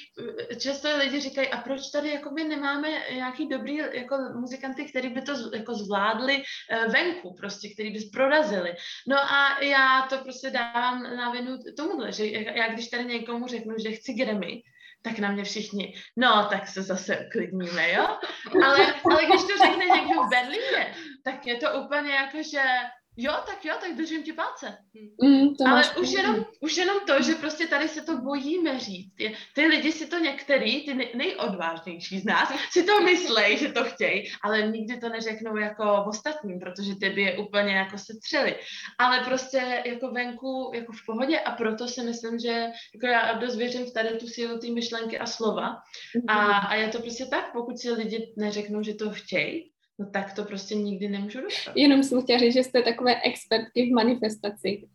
[0.59, 5.34] často lidi říkají, a proč tady jakoby nemáme nějaký dobrý jako muzikanty, který by to
[5.55, 8.74] jako zvládli eh, venku, prostě, který by prorazili.
[9.07, 13.76] No a já to prostě dávám na vinu tomuhle, že já když tady někomu řeknu,
[13.84, 14.62] že chci Grammy,
[15.01, 18.07] tak na mě všichni, no, tak se zase uklidníme, jo?
[18.64, 22.62] Ale, ale když to řekne někdo v Berlíně, tak je to úplně jako, že
[23.18, 24.78] Jo, tak jo, tak držím ti palce.
[25.24, 29.14] Mm, to Ale už jenom, už jenom to, že prostě tady se to bojíme říct.
[29.55, 34.32] Ty lidi si to některý, ty nejodvážnější z nás, si to myslej, že to chtějí,
[34.43, 38.55] ale nikdy to neřeknou jako ostatním, protože ty by je úplně jako se třeli.
[38.99, 43.55] Ale prostě jako venku, jako v pohodě a proto si myslím, že jako já dost
[43.55, 45.78] věřím v tady tu sílu té myšlenky a slova.
[46.28, 49.70] A, a je to prostě tak, pokud si lidi neřeknou, že to chtějí,
[50.01, 51.71] no tak to prostě nikdy nemůžu dostat.
[51.75, 54.87] Jenom jsem chtěla říct, že jste takové expertky v manifestaci.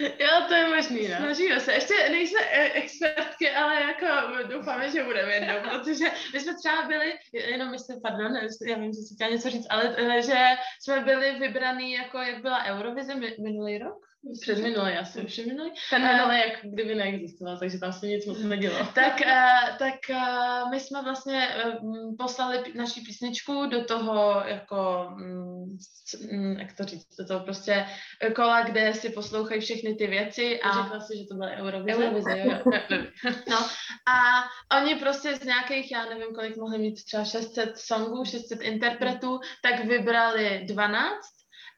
[0.00, 1.16] Jo, to je možný, no.
[1.16, 1.72] Snažíme se.
[1.72, 4.06] Ještě nejsme e, expertky, ale jako
[4.48, 8.36] doufáme, že budeme jednou, protože my jsme třeba byli, jenom myslím, pardon,
[8.68, 10.38] já vím, že si chtěla něco říct, ale e, že
[10.80, 14.06] jsme byli vybraný, jako jak byla Eurovize minulý rok,
[14.42, 15.70] před minulý, asi už minulý.
[15.90, 18.76] Ten minulý, jak kdyby neexistoval, takže tam se nic moc nedělo.
[18.94, 21.48] tak, uh, tak uh, my jsme vlastně
[21.82, 27.86] uh, poslali naší písničku do toho, jako, um, jak to říct, do toho prostě
[28.36, 32.04] kola, kde si poslouchají všechny ty věci a řekla si, že to byly Eurovize.
[32.04, 32.72] Eurovize, jo, jo.
[33.50, 33.56] no.
[34.08, 34.44] A
[34.78, 39.84] oni prostě z nějakých, já nevím, kolik mohli mít třeba 600 songů, 600 interpretů, tak
[39.84, 41.10] vybrali 12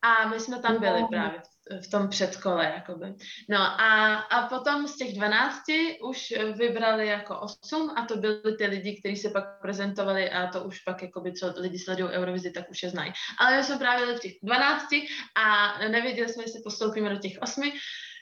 [0.02, 1.55] a my jsme tam byli právě v
[1.90, 3.14] tom předkole, jakoby.
[3.48, 5.62] No a, a potom z těch 12
[6.08, 10.64] už vybrali jako 8 a to byli ty lidi, kteří se pak prezentovali a to
[10.64, 13.12] už pak, jakoby, co lidi sledují Eurovizi, tak už je znají.
[13.40, 14.86] Ale my jsme právě v těch 12
[15.34, 17.72] a nevěděli jsme, jestli postoupíme do těch 8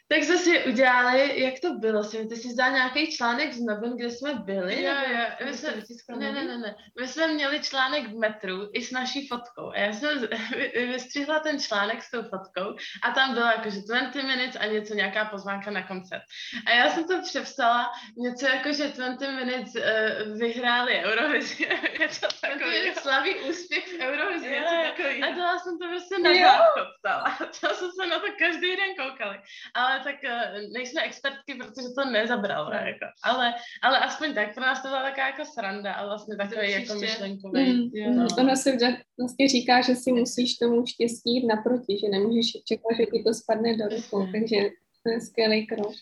[0.09, 3.97] tak jsme si udělali, jak to bylo, si, ty jsi zdal nějaký článek z novin,
[3.97, 4.83] kde jsme byli?
[4.83, 5.71] Jo, jo, my jsme,
[6.19, 9.79] ne, ne, ne, ne, my jsme měli článek v metru i s naší fotkou a
[9.79, 10.29] já jsem
[10.75, 15.25] vystřihla ten článek s tou fotkou a tam bylo jakože 20 minutes a něco, nějaká
[15.25, 16.23] pozvánka na koncert.
[16.67, 21.69] A já jsem to přepsala něco jako, že 20 minutes uh, vyhráli Eurovizi.
[22.01, 25.23] je to takový slavý úspěch v Eurovizi, něco takový.
[25.23, 26.89] A dala jsem to prostě na záchod.
[27.05, 27.31] A
[27.61, 29.39] to jsme se na to každý den koukali.
[29.75, 32.77] Ale tak uh, nejsme expertky, protože to nezabralo, no.
[32.77, 33.07] jako.
[33.25, 36.95] ale, ale aspoň tak, pro nás to byla taková jako sranda a vlastně takový jako
[36.95, 37.73] myšlenkový.
[37.73, 38.27] Mm, jo, no.
[38.39, 38.77] Ono se
[39.19, 43.35] vlastně říká, že si musíš tomu štěstí jít naproti, že nemůžeš čekat, že ti to
[43.35, 44.57] spadne do rukou, takže
[45.03, 45.93] to je skvělý krok.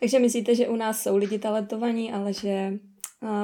[0.00, 2.72] Takže myslíte, že u nás jsou lidi talentovaní, ale že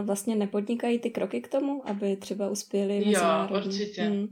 [0.03, 3.21] vlastně nepodnikají ty kroky k tomu, aby třeba uspěli Jo,
[3.51, 4.03] určitě.
[4.03, 4.29] Hmm.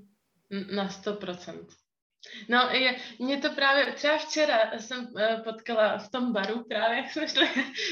[0.74, 1.82] Na 100%.
[2.49, 7.11] No, je, mě to právě, třeba včera jsem uh, potkala v tom baru právě, jak
[7.11, 7.49] jsme šli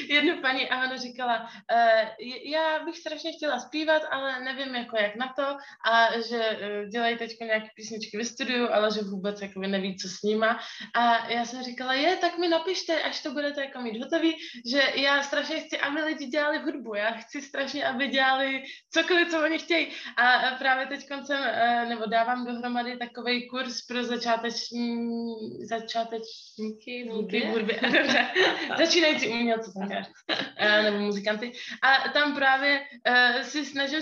[0.09, 5.17] jednu paní a ona říkala, uh, já bych strašně chtěla zpívat, ale nevím jako jak
[5.17, 5.57] na to
[5.91, 10.09] a že uh, dělají teď nějaké písničky ve studiu, ale že vůbec jako neví, co
[10.09, 10.61] s nima.
[10.95, 14.37] A já jsem říkala, je, tak mi napište, až to budete jako mít hotový,
[14.71, 19.43] že já strašně chci, aby lidi dělali hudbu, já chci strašně, aby dělali cokoliv, co
[19.45, 19.89] oni chtějí.
[20.17, 25.35] A právě teď koncem, uh, nebo dávám dohromady takový kurz pro začáteční,
[25.67, 28.27] začátečníky hudby, hudby, dobře,
[28.79, 29.71] začínající umělci,
[30.83, 31.53] nebo muzikanty.
[31.83, 34.01] A tam právě uh, si snažím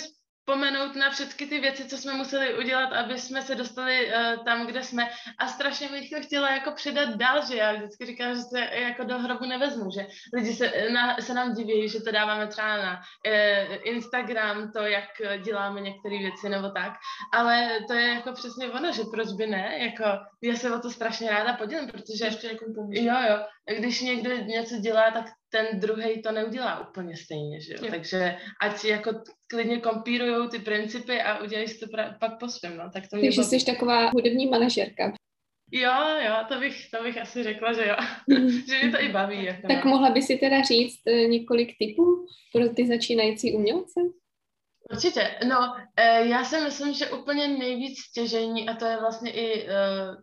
[0.49, 4.66] vzpomenout na všechny ty věci, co jsme museli udělat, aby jsme se dostali uh, tam,
[4.66, 5.09] kde jsme.
[5.38, 9.05] A strašně bych to chtěla jako předat dál, že já vždycky říkám, že se jako
[9.05, 12.92] do hrobu nevezmu, že lidi se, na, se nám diví, že to dáváme třeba na
[12.96, 15.09] uh, Instagram, to, jak
[15.44, 16.92] děláme některé věci nebo tak,
[17.32, 20.05] ale to je jako přesně ono, že proč by ne, jako
[20.42, 23.38] já se o to strašně ráda podělím, protože ještě jako Jo, jo,
[23.78, 27.78] když někdo něco dělá, tak ten druhý to neudělá úplně stejně, že jo?
[27.82, 27.90] jo.
[27.90, 32.49] Takže ať si jako klidně kompírují ty principy a udělají si to pra- pak po
[32.49, 32.90] svém, no.
[32.92, 35.12] Tak to Takže jsi taková hudební manažerka.
[35.72, 35.92] Jo,
[36.26, 37.96] jo, to bych, to bych asi řekla, že jo.
[38.26, 38.49] Mm.
[38.68, 39.44] že mě to i baví.
[39.44, 39.90] Jako tak no.
[39.90, 44.01] mohla by si teda říct eh, několik typů pro ty začínající umělce?
[44.93, 45.39] Určitě.
[45.49, 49.74] No, eh, já si myslím, že úplně nejvíc stěžení, a to je vlastně i eh,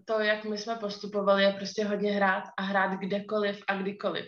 [0.05, 4.25] to, jak my jsme postupovali, je prostě hodně hrát a hrát kdekoliv a kdykoliv.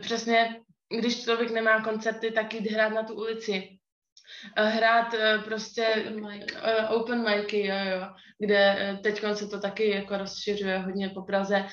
[0.00, 0.60] Přesně,
[1.00, 3.79] když člověk nemá koncerty, tak jít hrát na tu ulici,
[4.56, 6.56] hrát prostě open, mic.
[6.88, 8.06] open micy, jo, jo,
[8.38, 11.66] kde teď se to taky jako rozšiřuje hodně po Praze.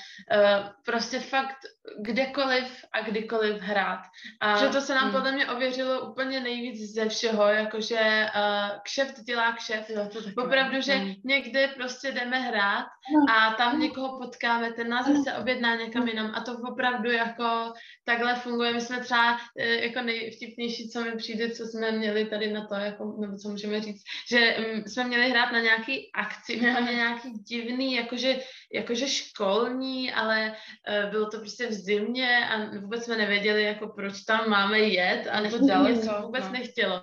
[0.84, 1.56] Prostě fakt
[2.00, 4.00] kdekoliv a kdykoliv hrát.
[4.40, 5.12] A, že to se nám mm.
[5.12, 9.90] podle mě ověřilo úplně nejvíc ze všeho, jakože uh, kšeft dělá kšeft.
[10.38, 11.12] Opravdu, že mm.
[11.24, 12.86] někde prostě jdeme hrát
[13.36, 17.72] a tam někoho potkáme, ten nás zase objedná někam jinam a to opravdu jako
[18.04, 18.72] takhle funguje.
[18.72, 23.16] My jsme třeba jako nejvtipnější, co mi přijde, co jsme měli tady na to, jako,
[23.20, 27.94] nebo co můžeme říct, že um, jsme měli hrát na nějaký akci, měli nějaký divný,
[27.94, 28.38] jakože,
[28.72, 34.20] jakože školní, ale uh, bylo to prostě v zimě a vůbec jsme nevěděli, jako proč
[34.20, 36.52] tam máme jet a nebo daleko, vůbec no.
[36.52, 37.00] nechtělo.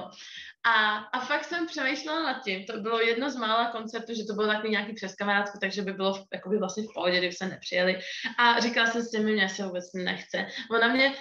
[0.66, 4.34] A, a fakt jsem přemýšlela nad tím, to bylo jedno z mála koncertů, že to
[4.34, 8.00] bylo takový nějaký přes kamarádku, takže by bylo jakoby vlastně v pohodě, kdyby se nepřijeli.
[8.38, 10.46] A říkala jsem s těmi, mě se vůbec nechce.
[10.72, 11.14] Ona mě,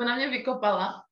[0.00, 1.02] ona mě vykopala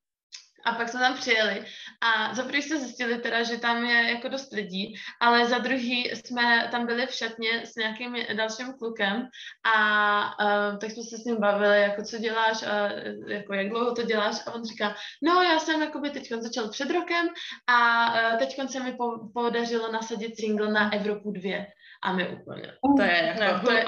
[0.69, 1.65] a pak jsme tam přijeli.
[2.01, 6.11] A za prvý jste zjistili teda, že tam je jako dost lidí, ale za druhý
[6.11, 9.29] jsme tam byli v šatně s nějakým dalším klukem
[9.75, 9.77] a
[10.45, 12.89] uh, tak jsme se s ním bavili, jako co děláš a
[13.29, 14.37] jako jak dlouho to děláš?
[14.47, 17.29] A on říká, no já jsem jakoby teď začal před rokem
[17.67, 21.65] a uh, teď se mi po, podařilo nasadit single na Evropu 2
[22.03, 23.85] a my úplně, to je jako, to je,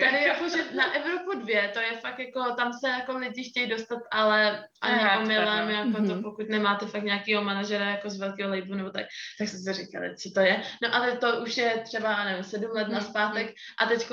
[0.00, 3.68] tady jako, že na Evropu 2, to je fakt jako, tam se jako lidi chtějí
[3.68, 6.06] dostat, ale ani omylem, jako mm-hmm.
[6.08, 6.22] to, mhm.
[6.22, 9.06] pokud nemáte fakt nějakého manažera jako z velkého labelu nebo tak,
[9.38, 10.62] tak jsme se říkali, co to je.
[10.82, 12.92] No ale to už je třeba, nevím, sedm let mm-hmm.
[12.92, 14.08] naspátek a teď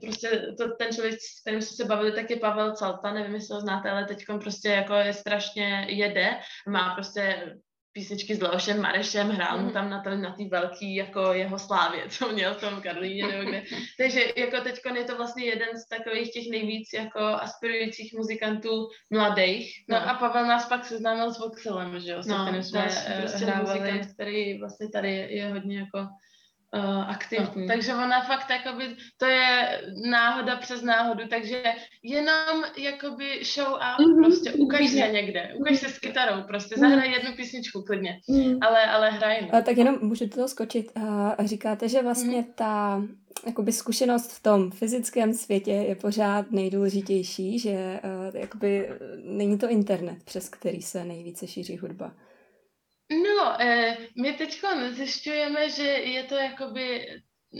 [0.00, 3.54] prostě to, ten člověk, s kterým jsme se bavili, tak je Pavel Calta, nevím, jestli
[3.54, 6.36] ho znáte, ale teď prostě jako je strašně jede,
[6.68, 7.56] má prostě
[7.96, 9.72] písničky s Leošem Marešem, hrál mu mhm.
[9.72, 13.62] tam na té na velký jako jeho slávě, co měl v tom Karlíně nebo kde.
[13.98, 19.84] Takže jako teď je to vlastně jeden z takových těch nejvíc jako aspirujících muzikantů mladých.
[19.88, 22.88] No, no a Pavel nás pak seznámil s Voxelem, že jo, se no, kterým jsme
[23.20, 23.80] prostě hrávali.
[23.80, 25.98] Muzikant, který vlastně tady je hodně jako
[26.74, 27.62] uh, aktivní.
[27.62, 31.62] No, takže ona fakt jakoby, to je náhoda přes náhodu, takže
[32.02, 34.24] jenom jakoby show up, mm-hmm.
[34.24, 36.80] prostě ukaž se někde, ukaž se s kytarou, prostě mm-hmm.
[36.80, 38.58] zahraj jednu písničku klidně, mm-hmm.
[38.60, 39.42] ale, ale hraj.
[39.42, 39.58] No.
[39.58, 40.92] A tak jenom můžu do toho skočit.
[41.38, 42.54] A říkáte, že vlastně mm-hmm.
[42.54, 43.02] ta
[43.46, 48.90] jakoby zkušenost v tom fyzickém světě je pořád nejdůležitější, že uh, jakoby
[49.24, 52.12] není to internet, přes který se nejvíce šíří hudba.
[53.10, 57.06] No, eh, my teď zjišťujeme, že je to jakoby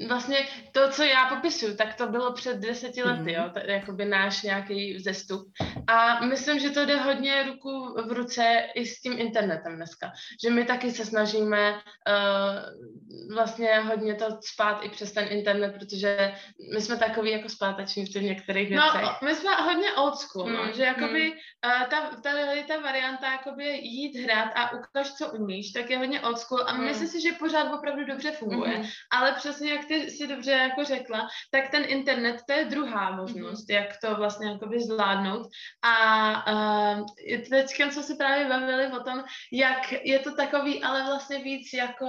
[0.09, 0.38] vlastně
[0.72, 3.28] to, co já popisuju, tak to bylo před deseti lety, mm.
[3.28, 5.53] jo, je jakoby náš nějaký vzestup.
[5.86, 10.12] A myslím, že to jde hodně ruku v ruce i s tím internetem dneska.
[10.44, 16.32] Že my taky se snažíme uh, vlastně hodně to spát i přes ten internet, protože
[16.74, 19.03] my jsme takový jako zpátečníci v některých no, věcech.
[19.03, 20.53] No, my jsme hodně old school, mm.
[20.53, 21.32] no, hmm, že jakoby mm.
[21.32, 22.30] uh, ta, ta,
[22.68, 26.72] ta varianta jakoby jít hrát a ukaž, co umíš, tak je hodně old school a
[26.72, 26.84] mm.
[26.84, 28.84] myslím si, že pořád opravdu dobře funguje, mm.
[29.11, 33.68] ale přesně jak ty si dobře jako řekla, tak ten internet, to je druhá možnost,
[33.68, 33.74] mm-hmm.
[33.74, 35.47] jak to vlastně jakoby zvládnout.
[35.82, 37.07] A uh,
[37.51, 42.07] teď jsme se právě bavili o tom, jak je to takový, ale vlastně víc jako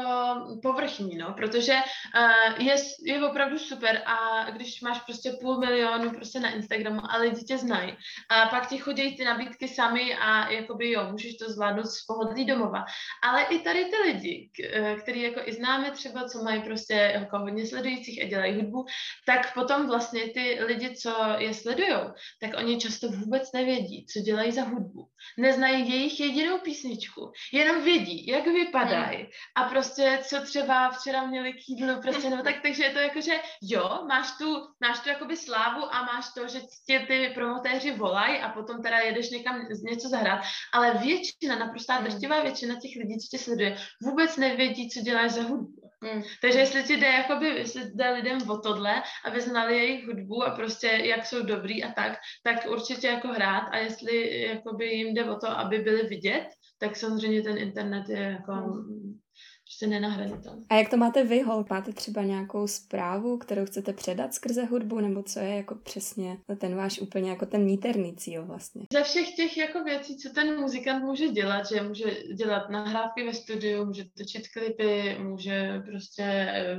[0.63, 2.75] povrchní, no, protože uh, je,
[3.05, 7.57] je opravdu super a když máš prostě půl milionu prostě na Instagramu a lidi tě
[7.57, 7.97] znají
[8.29, 12.45] a pak ti chodí ty nabídky sami a jakoby jo, můžeš to zvládnout z pohodlí
[12.45, 12.85] domova.
[13.23, 17.39] Ale i tady ty lidi, eh, který jako i známe třeba, co mají prostě jako
[17.39, 18.85] hodně sledujících a dělají hudbu,
[19.25, 21.93] tak potom vlastně ty lidi, co je sledují,
[22.41, 25.07] tak oni často vůbec nevědí, co dělají za hudbu.
[25.37, 29.27] Neznají jejich jedinou písničku, jenom vědí, jak vypadají hmm.
[29.55, 33.21] a prostě co třeba včera měli k jídlu, prostě nebo tak, takže je to jako,
[33.21, 37.91] že jo, máš tu, máš tu jakoby slávu a máš to, že tě ty promotéři
[37.91, 40.41] volají a potom teda jedeš někam něco zahrát,
[40.73, 42.07] ale většina, naprostá hmm.
[42.07, 45.86] drtivá většina těch lidí, co tě sleduje, vůbec nevědí, co děláš za hudbu.
[46.01, 46.21] Mm.
[46.41, 50.55] Takže jestli ti jde, jakoby, jestli jde lidem o tohle, aby znali jejich hudbu a
[50.55, 55.25] prostě jak jsou dobrý a tak, tak určitě jako hrát a jestli jakoby jim jde
[55.25, 59.19] o to, aby byli vidět, tak samozřejmě ten internet je jako mm
[59.67, 60.61] prostě nenahraditelné.
[60.69, 61.65] A jak to máte vy, Hol?
[61.69, 66.75] Máte třeba nějakou zprávu, kterou chcete předat skrze hudbu, nebo co je jako přesně ten
[66.75, 68.85] váš úplně jako ten níterný cíl vlastně?
[68.93, 73.33] Ze všech těch jako věcí, co ten muzikant může dělat, že může dělat nahrávky ve
[73.33, 76.77] studiu, může točit klipy, může prostě eh,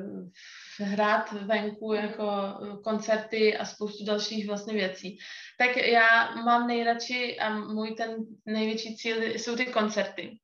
[0.79, 5.19] hrát venku jako eh, koncerty a spoustu dalších vlastně věcí.
[5.59, 8.17] Tak já mám nejradši a můj ten
[8.47, 10.39] největší cíl jsou ty koncerty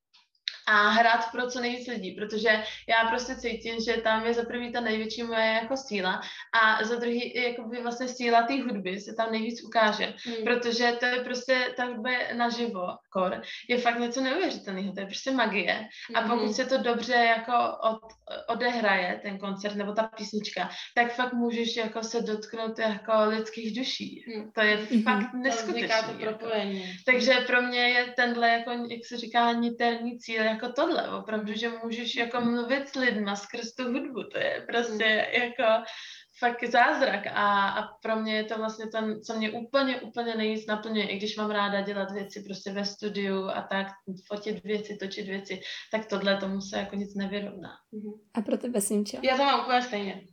[0.66, 2.48] a hrát pro co nejvíc lidí, protože
[2.88, 6.20] já prostě cítím, že tam je za první ta největší moje jako síla
[6.62, 7.34] a za druhý
[7.70, 10.44] by vlastně síla té hudby se tam nejvíc ukáže, mm.
[10.44, 15.06] protože to je prostě, ta hudba je naživo, kor, je fakt něco neuvěřitelného, to je
[15.06, 16.30] prostě magie a hmm.
[16.30, 17.52] pokud se to dobře jako
[17.82, 18.00] od,
[18.48, 24.24] odehraje, ten koncert nebo ta písnička, tak fakt můžeš jako se dotknout jako lidských duší.
[24.28, 24.50] Mm.
[24.52, 25.02] To je mm.
[25.02, 25.88] fakt neskutečné.
[25.88, 26.22] to jako.
[26.22, 26.80] propojení.
[26.80, 26.92] Jako.
[27.06, 31.68] Takže pro mě je tenhle, jako, jak se říká, niterní cíl jako tohle, opravdu, že
[31.84, 35.42] můžeš jako mluvit s lidma skrz tu hudbu, to je prostě mm.
[35.42, 35.84] jako
[36.38, 40.66] fakt zázrak a, a pro mě je to vlastně to, co mě úplně, úplně nejvíc
[40.66, 43.86] naplňuje, i když mám ráda dělat věci prostě ve studiu a tak,
[44.26, 45.60] fotit věci, točit věci,
[45.92, 47.70] tak tohle tomu se jako nic nevyrovná.
[48.34, 49.18] A pro tebe, Simča?
[49.22, 50.26] Já to mám úplně stejně.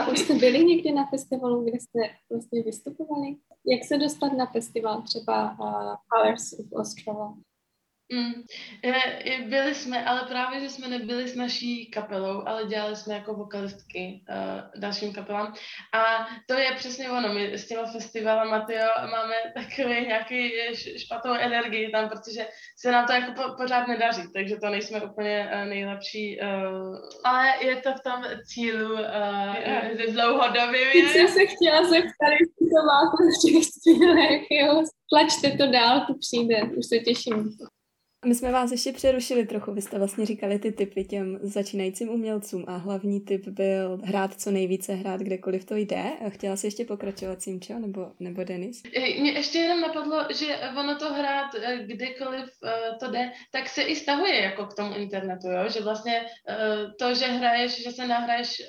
[0.00, 1.98] a už jste byli někdy na festivalu, kde jste
[2.30, 3.36] vlastně vystupovali?
[3.66, 7.34] Jak se dostat na festival třeba uh, Colors of Ostrava?
[8.12, 8.32] Mm.
[9.48, 14.24] Byli jsme, ale právě, že jsme nebyli s naší kapelou, ale dělali jsme jako vokalistky
[14.28, 15.54] uh, dalším kapelám.
[15.94, 20.50] A to je přesně ono, my s těma festivalama, tyjo, máme takový nějaký
[20.96, 22.46] špatnou energii tam, protože
[22.78, 26.40] se nám to jako po, pořád nedaří, takže to nejsme úplně uh, nejlepší.
[26.40, 30.92] Uh, ale je to v tom cílu uh, dlouhodobě.
[30.92, 34.82] Teď jsem se chtěla zeptat, jestli to máte v těch stylech, jo.
[35.10, 37.56] Tlačte to dál, to přijde, už se těším.
[38.26, 42.64] My jsme vás ještě přerušili trochu, vy jste vlastně říkali ty typy těm začínajícím umělcům
[42.68, 46.02] a hlavní typ byl hrát co nejvíce, hrát kdekoliv to jde.
[46.28, 48.82] Chtěla jsi ještě pokračovat, Simčo, nebo, nebo Denis?
[49.20, 52.70] Mě ještě jenom napadlo, že ono to hrát eh, kdekoliv eh,
[53.00, 55.68] to jde, tak se i stahuje jako k tomu internetu, jo?
[55.68, 58.62] že vlastně eh, to, že hraješ, že se nahraješ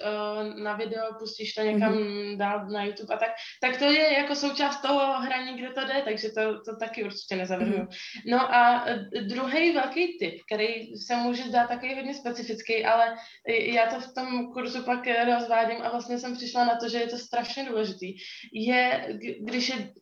[0.63, 2.37] na video, pustíš to někam mm-hmm.
[2.37, 3.29] dál na YouTube a tak,
[3.61, 7.35] tak to je jako součást toho hraní, kde to jde, takže to, to taky určitě
[7.35, 7.83] nezavrhuju.
[7.83, 8.21] Mm-hmm.
[8.27, 8.85] No a
[9.27, 13.15] dru- druhý velký tip, který se může zdát takový hodně specifický, ale
[13.47, 17.07] já to v tom kurzu pak rozvádím a vlastně jsem přišla na to, že je
[17.07, 18.15] to strašně důležitý,
[18.53, 19.07] je,
[19.39, 19.93] když je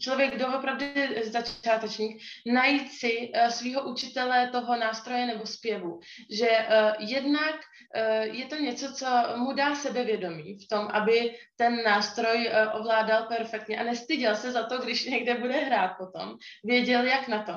[0.00, 0.92] člověk doopravdy
[1.24, 6.00] začátečník, najít si uh, svého učitele toho nástroje nebo zpěvu.
[6.30, 11.82] Že uh, jednak uh, je to něco, co mu dá sebevědomí v tom, aby ten
[11.84, 16.36] nástroj uh, ovládal perfektně a nestyděl se za to, když někde bude hrát potom.
[16.64, 17.52] Věděl, jak na to.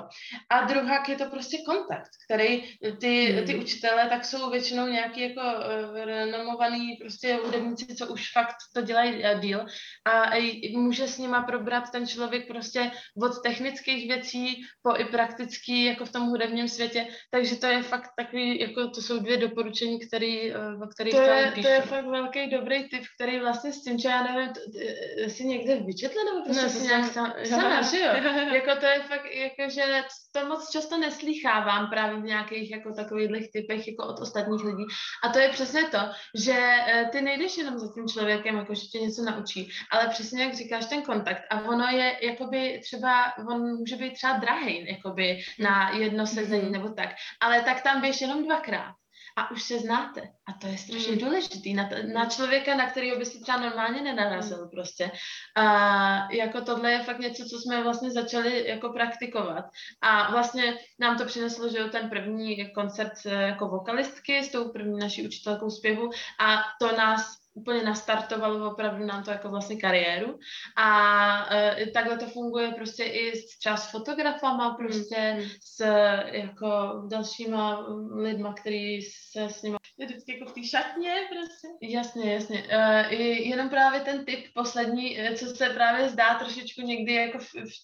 [0.49, 3.61] A druhá je to prostě kontakt, který ty, ty hmm.
[3.61, 9.23] učitele tak jsou většinou nějaký jako uh, renomovaný prostě hudebníci, co už fakt to dělají
[9.23, 9.65] uh, díl
[10.05, 12.91] a uh, může s nima probrat ten člověk člověk prostě
[13.23, 18.09] od technických věcí po i praktický, jako v tom hudebním světě, takže to je fakt
[18.17, 21.67] takový, jako to jsou dvě doporučení, který, eh, o kterých to je, píšu.
[21.67, 24.53] to je fakt velký dobrý tip, který vlastně s tím, že já nevím,
[25.19, 28.11] eh, si někde vyčetla, nebo prostě no, si nějak sama, sama, že jo?
[28.59, 33.51] jako to je fakt, jako, že to moc často neslýchávám právě v nějakých jako takových
[33.51, 34.83] typech jako od ostatních lidí.
[35.23, 35.99] A to je přesně to,
[36.35, 36.55] že
[36.87, 40.55] eh, ty nejdeš jenom za tím člověkem, jako že tě něco naučí, ale přesně jak
[40.55, 41.41] říkáš ten kontakt.
[41.49, 46.71] A ono je jakoby třeba, on může být třeba drahý, jakoby na jedno sezení mm-hmm.
[46.71, 47.09] nebo tak,
[47.39, 48.93] ale tak tam běž jenom dvakrát
[49.35, 50.21] a už se znáte.
[50.21, 51.17] A to je strašně mm.
[51.17, 54.69] důležitý na, na člověka, na kterého by si třeba normálně nenarazil mm.
[54.69, 55.11] prostě.
[55.55, 59.65] A jako tohle je fakt něco, co jsme vlastně začali jako praktikovat.
[60.01, 64.99] A vlastně nám to přineslo, že ten první koncert eh, jako vokalistky s tou první
[64.99, 66.09] naší učitelkou zpěvu
[66.39, 70.39] a to nás úplně nastartovalo opravdu nám to jako vlastně kariéru
[70.75, 75.43] a e, takhle to funguje prostě i s, třeba s fotografama, prostě mm.
[75.61, 75.85] s
[76.31, 76.67] jako
[77.07, 81.67] dalšíma lidma, který se s nimi je vždycky jako v té šatně prostě.
[81.81, 82.63] Jasně, jasně.
[82.63, 87.37] Uh, jenom právě ten typ poslední, e, co se právě zdá trošičku někdy jako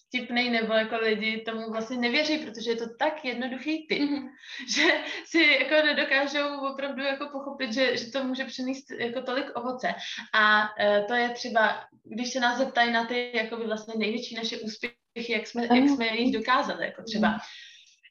[0.08, 4.28] vtipnej, nebo jako lidi tomu vlastně nevěří, protože je to tak jednoduchý typ, mm-hmm.
[4.74, 4.82] že
[5.24, 9.94] si jako nedokážou opravdu jako pochopit, že, že to může přinést jako tolik ovoce.
[10.34, 14.58] A uh, to je třeba, když se nás zeptají na ty jako vlastně největší naše
[14.58, 17.38] úspěchy, jak jsme, jak jsme jich dokázali, jako třeba mhm.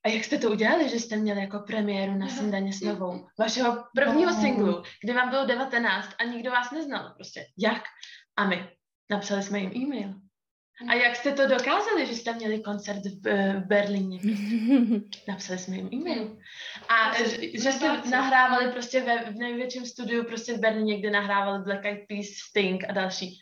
[0.06, 3.84] A jak jste to udělali, že jste měli jako premiéru na Sindaně s novou, vašeho
[3.96, 7.46] prvního singlu, kdy vám bylo 19 a nikdo vás neznal prostě.
[7.58, 7.84] Jak?
[8.38, 8.70] A my
[9.12, 10.14] napsali jsme jim e-mail.
[10.88, 14.20] A jak jste to dokázali, že jste měli koncert v, v Berlíně?
[15.28, 16.38] Napsali jsme jim e-mail.
[16.90, 17.24] A
[17.54, 22.08] že jste nahrávali prostě ve, v největším studiu prostě v Berlíně, kde nahrávali Black Eyed
[22.08, 23.38] Peas, Sting a další.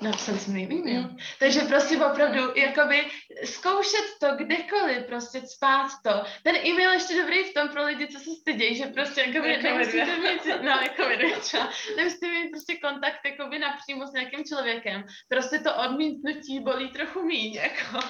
[0.00, 1.02] Napsali jsme jim e-mail.
[1.02, 1.16] Mm.
[1.38, 3.06] Takže prostě opravdu, jakoby
[3.44, 6.24] zkoušet to kdekoliv, prostě spát to.
[6.42, 9.62] Ten e-mail ještě dobrý v tom pro lidi, co se stydějí, že prostě jakoby jako
[9.62, 11.02] nemusíte mít, no jako
[11.40, 15.04] třeba, nemusíte mít prostě kontakt jakoby napřímo s nějakým člověkem.
[15.28, 18.06] Prostě to odmítnutí bolí trochu míň, jako.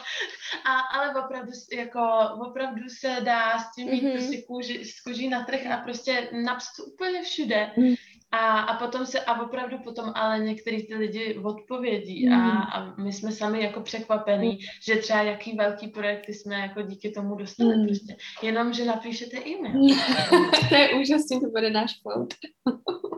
[0.64, 2.00] A, ale opravdu, jako,
[2.48, 4.12] opravdu se dá s tím mít mm-hmm.
[4.12, 7.70] prostě kůži, z kůží na trh a prostě napsat úplně všude.
[7.76, 7.94] Mm
[8.30, 12.58] a, a potom se, a opravdu potom ale některý ty lidi odpovědí a, hmm.
[12.58, 14.58] a my jsme sami jako překvapení, mm.
[14.82, 17.86] že třeba jaký velký projekty jsme jako díky tomu dostali mm.
[17.86, 18.16] prostě.
[18.42, 19.96] Jenom, že napíšete e-mail.
[20.68, 22.36] To je úžasný, to bude náš quote.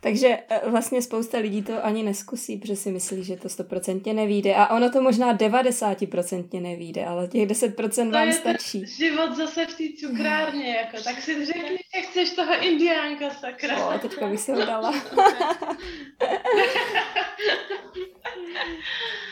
[0.00, 4.54] Takže e, vlastně spousta lidí to ani neskusí, protože si myslí, že to stoprocentně nevíde.
[4.54, 8.86] A ono to možná 90% nevíde, ale těch 10% vám stačí.
[8.86, 13.86] život zase v té cukrárně, jako, tak si řekni, že chceš toho indiánka, sakra.
[13.86, 14.92] O, teďka bych si ho dala.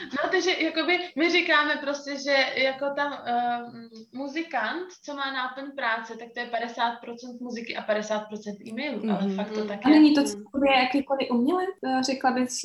[0.05, 3.75] No, takže jakoby my říkáme prostě, že jako tam uh,
[4.13, 8.25] muzikant, co má náplň práce, tak to je 50% muziky a 50%
[8.69, 9.17] e-mailu, mm-hmm.
[9.17, 9.85] ale fakt to tak je.
[9.85, 10.21] A není to
[10.55, 11.75] celkově jakýkoliv umělec,
[12.07, 12.61] řekla bys?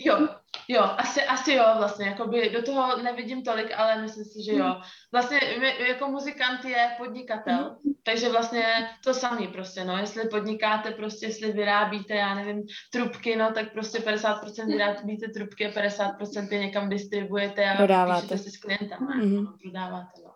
[0.00, 0.28] jo,
[0.68, 4.80] jo, asi, asi jo, vlastně, jakoby do toho nevidím tolik, ale myslím si, že jo.
[5.12, 7.92] Vlastně my, jako muzikant je podnikatel, mm.
[8.04, 8.64] takže vlastně
[9.04, 12.62] to samý prostě, no, jestli podnikáte prostě, jestli vyrábíte, já nevím,
[12.92, 18.50] trubky, no, tak prostě 50% vyrábíte trubky a 50% je někam distribuujete a prodáváte si
[18.50, 19.44] s klientama, mm.
[19.44, 20.30] no, prodáváte, no.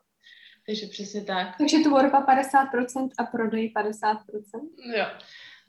[0.67, 1.49] Takže přesně tak.
[1.59, 4.17] Takže tvorba 50% a prodej 50%?
[4.97, 5.07] Jo.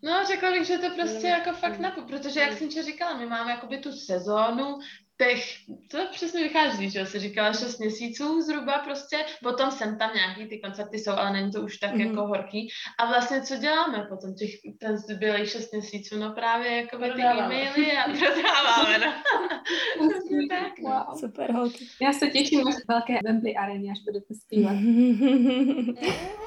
[0.03, 3.25] No, řekla bych, že to prostě jako fakt napu, protože jak jsem ti říkala, my
[3.25, 4.79] máme jakoby tu sezónu,
[5.23, 5.43] těch,
[5.91, 10.59] to přesně vychází, že jsi říkala 6 měsíců zhruba prostě, potom jsem tam nějaký ty
[10.59, 12.01] koncerty jsou, ale není to už tak mm.
[12.01, 12.69] jako horký.
[12.99, 14.49] A vlastně co děláme potom těch,
[14.79, 19.13] ten zbylých 6 měsíců, no právě jako ty e-maily a prodáváme, no.
[20.49, 21.05] tak, no.
[21.07, 21.19] Wow.
[21.19, 21.87] Super, holky.
[22.01, 24.75] Já se těším na velké Wembley areně, až budete zpívat.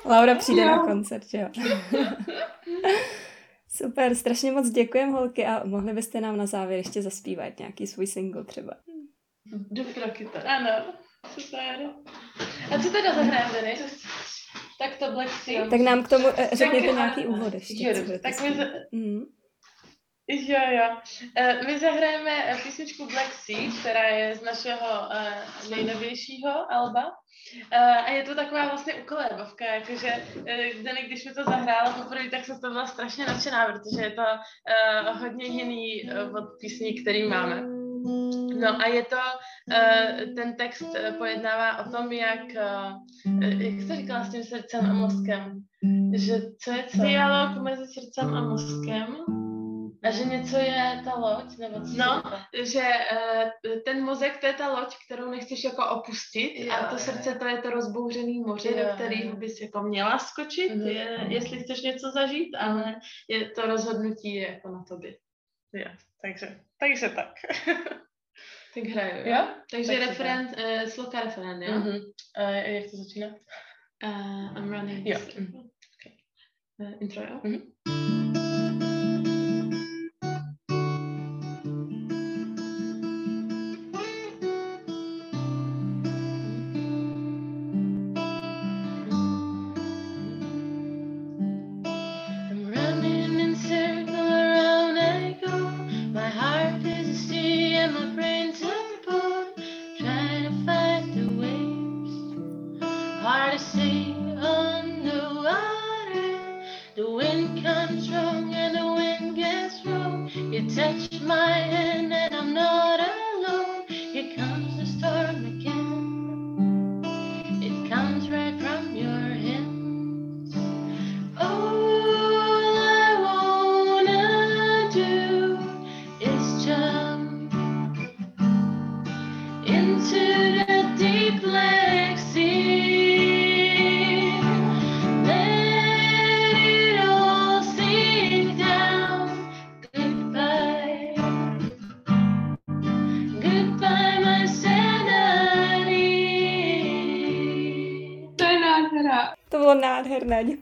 [0.14, 1.48] Laura přijde na koncert, jo.
[3.76, 8.06] Super, strašně moc děkujem holky a mohli byste nám na závěr ještě zaspívat nějaký svůj
[8.06, 8.72] single třeba.
[9.70, 10.56] Dobrá kytara.
[10.56, 10.92] Ano,
[11.38, 11.90] super.
[12.70, 13.76] A co teda zahrajeme, Denny?
[14.78, 15.68] Tak to Black Sea.
[15.70, 17.88] Tak nám k tomu eh, řekněte nějaký úvod ještě.
[17.88, 18.48] Jo, tak my,
[18.92, 19.24] mm.
[20.28, 20.96] Jo, jo.
[21.40, 27.12] Uh, my zahrajeme eh, písničku Black Sea, která je z našeho uh, nejnovějšího alba.
[28.06, 30.24] A je to taková vlastně ukolébovka, jakože
[30.82, 34.22] Dany, když mi to zahrála poprvé, tak jsem to byla strašně nadšená, protože je to
[35.12, 37.62] hodně jiný od písní, který máme.
[38.60, 39.16] No a je to,
[40.36, 42.52] ten text pojednává o tom, jak,
[43.40, 45.52] jak jsi říkala s tím srdcem a mozkem,
[46.14, 47.02] že co je co?
[47.02, 49.16] Dialog mezi srdcem a mozkem
[50.04, 52.22] a že něco je ta loď, nebo co No,
[52.62, 52.82] že
[53.12, 57.34] uh, ten mozek to je ta loď, kterou nechceš jako opustit jo, a to srdce
[57.34, 60.86] to je to rozbouřený moře, jo, do kterého bys jako měla skočit, mm.
[60.86, 65.16] je, jestli chceš něco zažít, ale je to rozhodnutí je jako na tobě.
[65.72, 65.90] Jo,
[66.22, 67.34] takže, takže tak.
[68.74, 69.36] tak hraju, jo?
[69.36, 69.48] jo?
[69.70, 71.72] Takže tak referent, uh, sloka referent, jo?
[71.72, 72.00] Mm-hmm.
[72.38, 73.28] Uh, jak to začíná?
[74.04, 75.06] Uh, I'm running.
[75.06, 75.18] Jo.
[75.38, 75.46] Mm.
[75.46, 76.12] Okay.
[76.78, 77.40] Uh, intro, jo?
[77.44, 77.73] Mm-hmm.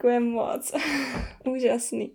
[0.03, 0.71] Děkujeme moc.
[1.49, 2.11] Úžasný.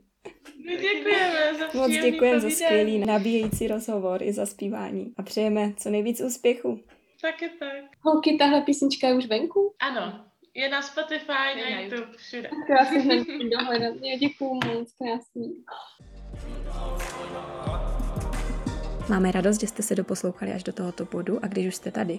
[0.67, 5.91] My děkujeme za Moc děkujeme za skvělý nabíjející rozhovor i za zpívání a přejeme co
[5.91, 6.81] nejvíc úspěchu.
[7.23, 7.85] Taky tak.
[8.01, 9.75] Holky, tahle písnička je už venku?
[9.81, 10.25] Ano,
[10.55, 12.43] je na Spotify, je na YouTube, všude.
[12.43, 13.95] Tak já si dohledat.
[14.19, 15.65] Děkuju moc, krásný.
[19.09, 22.19] Máme radost, že jste se doposlouchali až do tohoto bodu a když už jste tady,